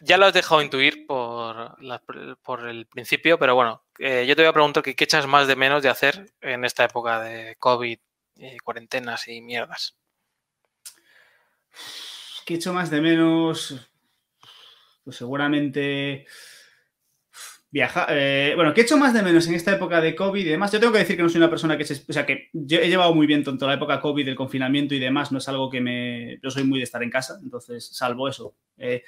Ya 0.00 0.18
lo 0.18 0.26
has 0.26 0.34
dejado 0.34 0.62
intuir 0.62 1.06
por, 1.06 1.76
por 2.42 2.68
el 2.68 2.88
principio, 2.88 3.38
pero 3.38 3.54
bueno, 3.54 3.84
eh, 4.00 4.24
yo 4.26 4.34
te 4.34 4.42
voy 4.42 4.48
a 4.48 4.52
preguntar 4.52 4.82
qué 4.82 4.96
echas 4.98 5.28
más 5.28 5.46
de 5.46 5.54
menos 5.54 5.80
de 5.80 5.90
hacer 5.90 6.32
en 6.40 6.64
esta 6.64 6.82
época 6.82 7.20
de 7.20 7.54
COVID, 7.60 8.00
cuarentenas 8.64 9.28
y 9.28 9.40
mierdas. 9.40 9.96
¿Qué 12.44 12.54
echo 12.54 12.72
más 12.72 12.90
de 12.90 13.00
menos? 13.00 13.76
Pues 15.04 15.16
seguramente 15.16 16.26
Viaja, 17.72 18.06
eh, 18.10 18.52
bueno, 18.56 18.74
¿qué 18.74 18.80
he 18.80 18.84
hecho 18.84 18.96
más 18.96 19.14
de 19.14 19.22
menos 19.22 19.46
en 19.46 19.54
esta 19.54 19.72
época 19.72 20.00
de 20.00 20.16
COVID 20.16 20.40
y 20.44 20.48
demás? 20.48 20.72
Yo 20.72 20.80
tengo 20.80 20.92
que 20.92 20.98
decir 20.98 21.16
que 21.16 21.22
no 21.22 21.28
soy 21.28 21.38
una 21.38 21.50
persona 21.50 21.78
que 21.78 21.84
se, 21.84 22.02
o 22.08 22.12
sea, 22.12 22.26
que 22.26 22.48
yo 22.52 22.80
he 22.80 22.88
llevado 22.88 23.14
muy 23.14 23.28
bien 23.28 23.44
toda 23.44 23.68
la 23.68 23.74
época 23.74 24.00
COVID, 24.00 24.26
el 24.26 24.34
confinamiento 24.34 24.92
y 24.94 24.98
demás, 24.98 25.30
no 25.30 25.38
es 25.38 25.48
algo 25.48 25.70
que 25.70 25.80
me, 25.80 26.40
yo 26.42 26.50
soy 26.50 26.64
muy 26.64 26.80
de 26.80 26.84
estar 26.84 27.00
en 27.02 27.10
casa, 27.10 27.38
entonces, 27.40 27.86
salvo 27.92 28.28
eso, 28.28 28.56
eh, 28.76 29.04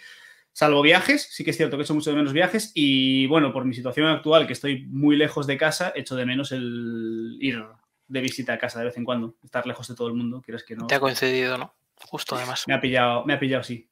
salvo 0.53 0.81
viajes, 0.81 1.29
sí 1.33 1.43
que 1.43 1.51
es 1.51 1.57
cierto 1.57 1.77
que 1.77 1.83
he 1.83 1.85
hecho 1.85 1.95
mucho 1.95 2.11
de 2.11 2.17
menos 2.17 2.33
viajes 2.33 2.71
y 2.73 3.27
bueno, 3.27 3.53
por 3.53 3.65
mi 3.65 3.75
situación 3.75 4.07
actual, 4.07 4.47
que 4.47 4.53
estoy 4.53 4.87
muy 4.87 5.17
lejos 5.17 5.49
de 5.49 5.57
casa, 5.57 5.93
echo 5.97 6.15
de 6.15 6.25
menos 6.25 6.53
el 6.53 7.39
ir 7.41 7.65
de 8.07 8.21
visita 8.21 8.53
a 8.53 8.59
casa 8.59 8.79
de 8.79 8.85
vez 8.85 8.97
en 8.97 9.05
cuando, 9.05 9.35
estar 9.43 9.67
lejos 9.67 9.89
de 9.89 9.97
todo 9.97 10.07
el 10.07 10.15
mundo, 10.15 10.41
quieres 10.41 10.63
que 10.63 10.77
no. 10.77 10.87
Te 10.87 10.95
ha 10.95 11.01
coincidido, 11.01 11.59
¿no? 11.59 11.75
Justo 11.97 12.37
además. 12.37 12.63
Me 12.69 12.75
ha 12.75 12.81
pillado, 12.81 13.25
me 13.25 13.33
ha 13.33 13.41
pillado, 13.41 13.65
sí. 13.65 13.89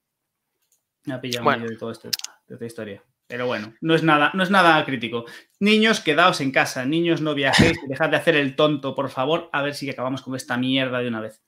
Me 1.06 1.14
ha 1.14 1.20
pillado 1.20 1.42
Bueno. 1.44 1.62
medio 1.62 1.72
de 1.72 1.78
todo 1.78 1.90
esto, 1.90 2.08
de 2.46 2.54
esta 2.54 2.66
historia. 2.66 3.02
Pero 3.30 3.46
bueno, 3.46 3.74
no 3.80 3.94
es 3.94 4.02
nada, 4.02 4.32
no 4.34 4.42
es 4.42 4.50
nada 4.50 4.84
crítico. 4.84 5.24
Niños, 5.60 6.00
quedaos 6.00 6.40
en 6.40 6.50
casa. 6.50 6.84
Niños, 6.84 7.20
no 7.20 7.32
viajéis. 7.32 7.78
Dejad 7.88 8.10
de 8.10 8.16
hacer 8.16 8.34
el 8.34 8.56
tonto, 8.56 8.96
por 8.96 9.08
favor. 9.08 9.48
A 9.52 9.62
ver 9.62 9.76
si 9.76 9.88
acabamos 9.88 10.22
con 10.22 10.34
esta 10.34 10.56
mierda 10.56 10.98
de 10.98 11.06
una 11.06 11.20
vez. 11.20 11.40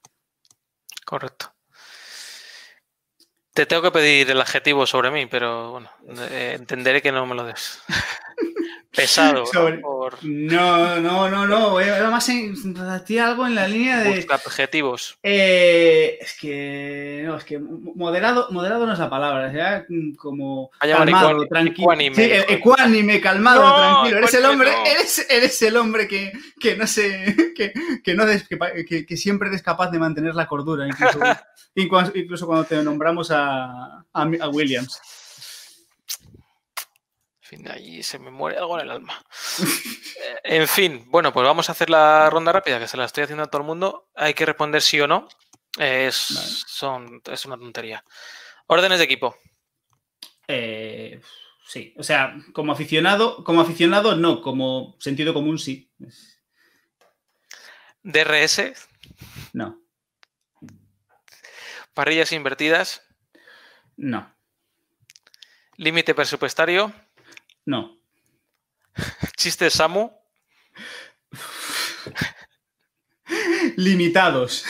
Correcto. 1.05 1.53
Te 3.53 3.67
tengo 3.67 3.83
que 3.83 3.91
pedir 3.91 4.31
el 4.31 4.41
adjetivo 4.41 4.87
sobre 4.87 5.11
mí, 5.11 5.27
pero 5.27 5.73
bueno, 5.73 5.91
eh, 6.31 6.55
entenderé 6.57 7.03
que 7.03 7.11
no 7.11 7.27
me 7.27 7.35
lo 7.35 7.45
des. 7.45 7.83
Pesado, 8.95 9.45
¿no? 9.55 9.81
Por 9.81 10.19
No, 10.23 11.01
no, 11.01 11.31
no, 11.31 11.47
no. 11.47 11.81
Era 11.81 12.11
más 12.11 12.29
en, 12.29 12.55
algo 13.21 13.47
en 13.47 13.55
la 13.55 13.67
línea 13.67 14.01
de. 14.01 14.17
buscar 14.17 14.41
adjetivos. 14.45 15.17
Eh, 15.23 16.19
es 16.21 16.37
que. 16.39 17.23
No, 17.25 17.37
es 17.39 17.45
que 17.45 17.59
moderado, 17.59 18.49
moderado 18.51 18.87
no 18.87 18.93
es 18.93 18.99
la 18.99 19.09
palabra. 19.09 19.51
Ya 19.53 19.87
como. 20.19 20.71
Calmado, 20.79 21.47
tranquilo. 21.47 21.85
ecuánime. 21.85 22.15
Sí, 22.17 22.31
ecuánime, 22.49 23.21
calmado, 23.21 23.63
No, 23.63 23.77
tranquilo. 24.03 24.19
Eres 24.19 24.35
el 24.35 24.45
hombre, 24.45 24.71
no. 24.73 24.85
eres, 24.87 25.27
eres 25.31 25.63
el 25.63 25.77
hombre 25.79 26.07
que, 26.07 26.33
que 26.61 26.77
no 26.77 26.87
se. 26.87 27.35
Que, 27.57 27.73
que 28.05 28.15
no 28.15 28.27
des- 28.27 28.47
que, 28.47 28.57
pa- 28.57 28.73
que- 28.87 29.07
que 29.07 29.17
siempre 29.17 29.49
eres 29.49 29.63
capaz 29.63 29.91
de 29.91 29.99
mantener 29.99 30.35
la 30.35 30.47
cordura, 30.47 30.87
incluso, 30.87 31.19
incluso, 31.77 32.13
incluso 32.15 32.47
cuando 32.47 32.65
te 32.65 32.83
nombramos 32.83 33.31
a, 33.31 34.05
a, 34.13 34.23
a 34.41 34.49
Williams. 34.49 35.01
Fin, 37.53 37.71
ahí 37.71 38.03
se 38.03 38.19
me 38.19 38.31
muere 38.31 38.57
algo 38.57 38.77
en 38.79 38.87
el 38.87 38.91
alma. 38.91 39.23
Eh, 40.23 40.61
en 40.61 40.69
fin, 40.69 41.05
bueno, 41.09 41.33
pues 41.33 41.45
vamos 41.45 41.69
a 41.69 41.73
hacer 41.73 41.91
la 41.91 42.31
ronda 42.31 42.53
rápida, 42.53 42.79
que 42.79 42.89
se 42.89 42.97
la 42.97 43.05
estoy 43.05 43.25
haciendo 43.25 43.43
a 43.43 43.47
todo 43.49 43.61
el 43.61 43.67
mundo. 43.67 44.09
Hay 44.15 44.33
que 44.33 44.47
responder 44.47 44.81
sí 44.81 44.99
o 45.01 45.07
no. 45.07 45.29
Es, 45.77 46.33
Vale. 46.35 46.49
son, 46.67 47.23
es 47.31 47.45
una 47.45 47.59
tontería. 47.59 48.05
Órdenes 48.69 48.99
de 49.01 49.05
equipo. 49.05 49.37
Eh, 50.49 51.21
sí, 51.67 51.93
o 51.99 52.03
sea, 52.03 52.37
como 52.55 52.73
aficionado, 52.73 53.45
como 53.45 53.61
aficionado 53.61 54.17
no, 54.17 54.41
como 54.41 54.97
sentido 54.99 55.35
común 55.35 55.59
sí. 55.59 55.91
DRS, 58.03 58.73
No, 59.53 59.79
parrillas 61.93 62.33
invertidas, 62.33 63.03
no, 63.97 64.35
límite 65.77 66.15
presupuestario, 66.15 66.93
no. 67.67 67.99
chistes 69.37 69.73
Samu, 69.75 70.11
Limitados. 73.77 74.65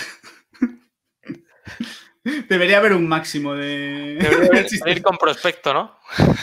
Debería 2.48 2.78
haber 2.78 2.92
un 2.92 3.08
máximo 3.08 3.54
de. 3.54 4.16
Debería 4.20 4.46
haber- 4.46 4.66
chistes. 4.68 4.96
ir 4.96 5.02
con 5.02 5.16
prospecto, 5.18 5.74
¿no? 5.74 5.98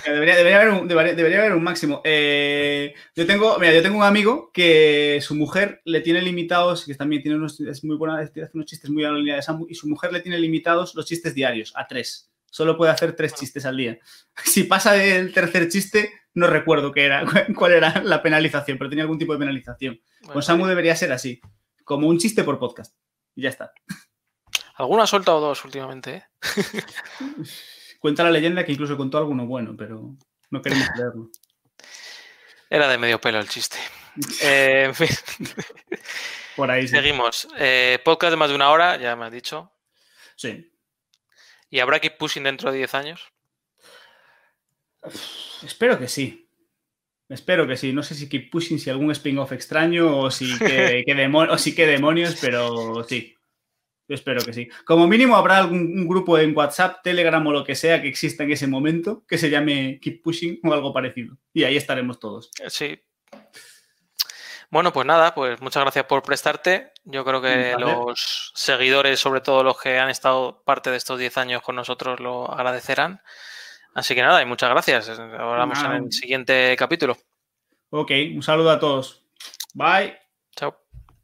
Debería, 0.06 0.36
debería 0.36 0.60
haber, 0.62 0.74
un, 0.74 0.88
debería, 0.90 1.14
debería 1.14 1.40
haber 1.40 1.54
un 1.54 1.64
máximo. 1.64 2.02
Eh, 2.04 2.94
yo 3.16 3.26
tengo, 3.26 3.58
mira, 3.60 3.72
yo 3.74 3.82
tengo 3.82 3.98
un 3.98 4.04
amigo 4.04 4.52
que 4.54 5.20
su 5.22 5.36
mujer 5.36 5.82
le 5.86 6.02
tiene 6.02 6.22
limitados, 6.22 6.86
que 6.86 6.96
también 6.96 7.22
tiene 7.22 7.38
unos, 7.38 7.58
es 7.62 7.84
muy 7.86 7.96
buena, 7.96 8.20
hace 8.20 8.50
unos 8.54 8.66
chistes 8.66 8.90
muy 8.90 9.06
a 9.06 9.12
la 9.12 9.20
línea 9.20 9.38
de 9.38 9.42
Samu, 9.42 9.68
y 9.70 9.76
su 9.76 9.88
mujer 9.88 10.12
le 10.12 10.20
tiene 10.20 10.38
limitados 10.38 10.96
los 10.96 11.06
chistes 11.06 11.34
diarios, 11.34 11.72
a 11.78 11.88
tres. 11.88 12.30
Solo 12.52 12.76
puede 12.76 12.92
hacer 12.92 13.16
tres 13.16 13.34
chistes 13.36 13.66
al 13.66 13.78
día. 13.78 13.98
Si 14.44 14.64
pasa 14.64 14.94
del 14.94 15.32
tercer 15.34 15.70
chiste, 15.70 16.12
no 16.34 16.48
recuerdo 16.48 16.92
qué 16.92 17.06
era, 17.06 17.24
cuál 17.56 17.74
era 17.74 18.02
la 18.04 18.22
penalización, 18.22 18.78
pero 18.78 18.90
tenía 18.90 19.04
algún 19.04 19.20
tipo 19.20 19.34
de 19.34 19.40
penalización. 19.40 20.02
Bueno, 20.22 20.34
Con 20.34 20.44
Samu 20.44 20.66
debería 20.68 20.96
ser 20.96 21.12
así, 21.12 21.42
como 21.84 22.08
un 22.08 22.18
chiste 22.20 22.44
por 22.44 22.60
podcast. 22.60 22.96
Y 23.36 23.44
ya 23.44 23.50
está. 23.50 23.74
Alguno 24.76 25.04
ha 25.04 25.08
soltado 25.08 25.40
dos 25.40 25.64
últimamente, 25.66 26.16
¿eh? 26.16 26.24
Cuenta 28.00 28.24
la 28.24 28.32
leyenda 28.32 28.66
que 28.66 28.72
incluso 28.72 28.96
contó 28.96 29.18
alguno 29.18 29.46
bueno, 29.46 29.76
pero 29.78 30.16
no 30.52 30.62
queremos 30.62 30.88
creerlo. 30.94 31.30
Era 32.70 32.88
de 32.88 32.98
medio 32.98 33.20
pelo 33.20 33.40
el 33.40 33.50
chiste. 33.50 33.78
Eh, 34.42 34.84
en 34.86 34.96
fin, 34.96 35.08
Por 36.56 36.70
ahí 36.70 36.84
sí. 36.84 36.96
seguimos. 36.96 37.48
Eh, 37.58 38.00
podcast 38.06 38.32
de 38.32 38.38
más 38.38 38.50
de 38.50 38.56
una 38.56 38.70
hora, 38.70 38.98
ya 38.98 39.16
me 39.16 39.26
has 39.26 39.32
dicho. 39.32 39.72
Sí. 40.36 40.72
¿Y 41.70 41.80
habrá 41.80 42.00
Keep 42.00 42.18
Pushing 42.18 42.44
dentro 42.44 42.72
de 42.72 42.78
10 42.78 42.94
años? 42.96 43.32
Espero 45.64 45.98
que 45.98 46.08
sí. 46.08 46.50
Espero 47.30 47.68
que 47.68 47.78
sí. 47.78 47.94
No 47.94 48.04
sé 48.04 48.16
si 48.16 48.28
Keep 48.28 48.50
Pushing, 48.50 48.80
si 48.80 48.90
algún 48.90 49.12
spin-off 49.12 49.52
extraño 49.52 50.18
o 50.18 50.32
si 50.32 50.58
que, 50.58 51.04
que 51.06 51.32
o 51.34 51.58
si 51.58 51.76
que 51.76 51.86
demonios, 51.86 52.38
pero 52.42 53.04
sí. 53.04 53.36
Yo 54.08 54.16
espero 54.16 54.42
que 54.42 54.54
sí. 54.54 54.68
Como 54.86 55.08
mínimo 55.08 55.36
habrá 55.36 55.60
algún 55.60 56.08
grupo 56.08 56.40
en 56.40 56.58
WhatsApp, 56.58 57.04
Telegram 57.04 57.46
o 57.46 57.52
lo 57.52 57.64
que 57.64 57.76
sea 57.76 58.02
que 58.02 58.08
exista 58.08 58.44
en 58.44 58.52
ese 58.52 58.66
momento 58.66 59.24
que 59.28 59.38
se 59.38 59.52
llame 59.52 60.00
Keep 60.02 60.24
Pushing 60.24 60.60
o 60.64 60.74
algo 60.74 60.92
parecido. 60.92 61.38
Y 61.54 61.64
ahí 61.64 61.78
estaremos 61.78 62.20
todos. 62.20 62.50
Eh, 62.60 62.70
Sí. 62.70 63.00
Bueno, 64.72 64.94
pues 64.94 65.06
nada, 65.08 65.34
pues 65.34 65.60
muchas 65.62 65.82
gracias 65.82 66.06
por 66.06 66.22
prestarte. 66.22 66.92
Yo 67.04 67.26
creo 67.26 67.42
que 67.42 67.76
los 67.80 68.52
seguidores, 68.54 69.20
sobre 69.20 69.42
todo 69.42 69.64
los 69.64 69.82
que 69.82 69.98
han 69.98 70.10
estado 70.10 70.62
parte 70.64 70.92
de 70.92 70.98
estos 70.98 71.18
10 71.18 71.38
años 71.40 71.62
con 71.64 71.76
nosotros, 71.76 72.20
lo 72.20 72.52
agradecerán. 72.52 73.22
Así 73.94 74.16
que 74.16 74.22
nada, 74.22 74.42
y 74.42 74.46
muchas 74.46 74.70
gracias. 74.70 75.10
Hablamos 75.10 75.78
en 75.80 75.84
Nada. 75.84 75.98
el 75.98 76.12
siguiente 76.12 76.76
capítulo. 76.78 77.18
Ok, 77.90 78.12
un 78.36 78.44
saludo 78.44 78.72
a 78.72 78.80
todos. 78.80 79.24
Bye. 79.74 80.29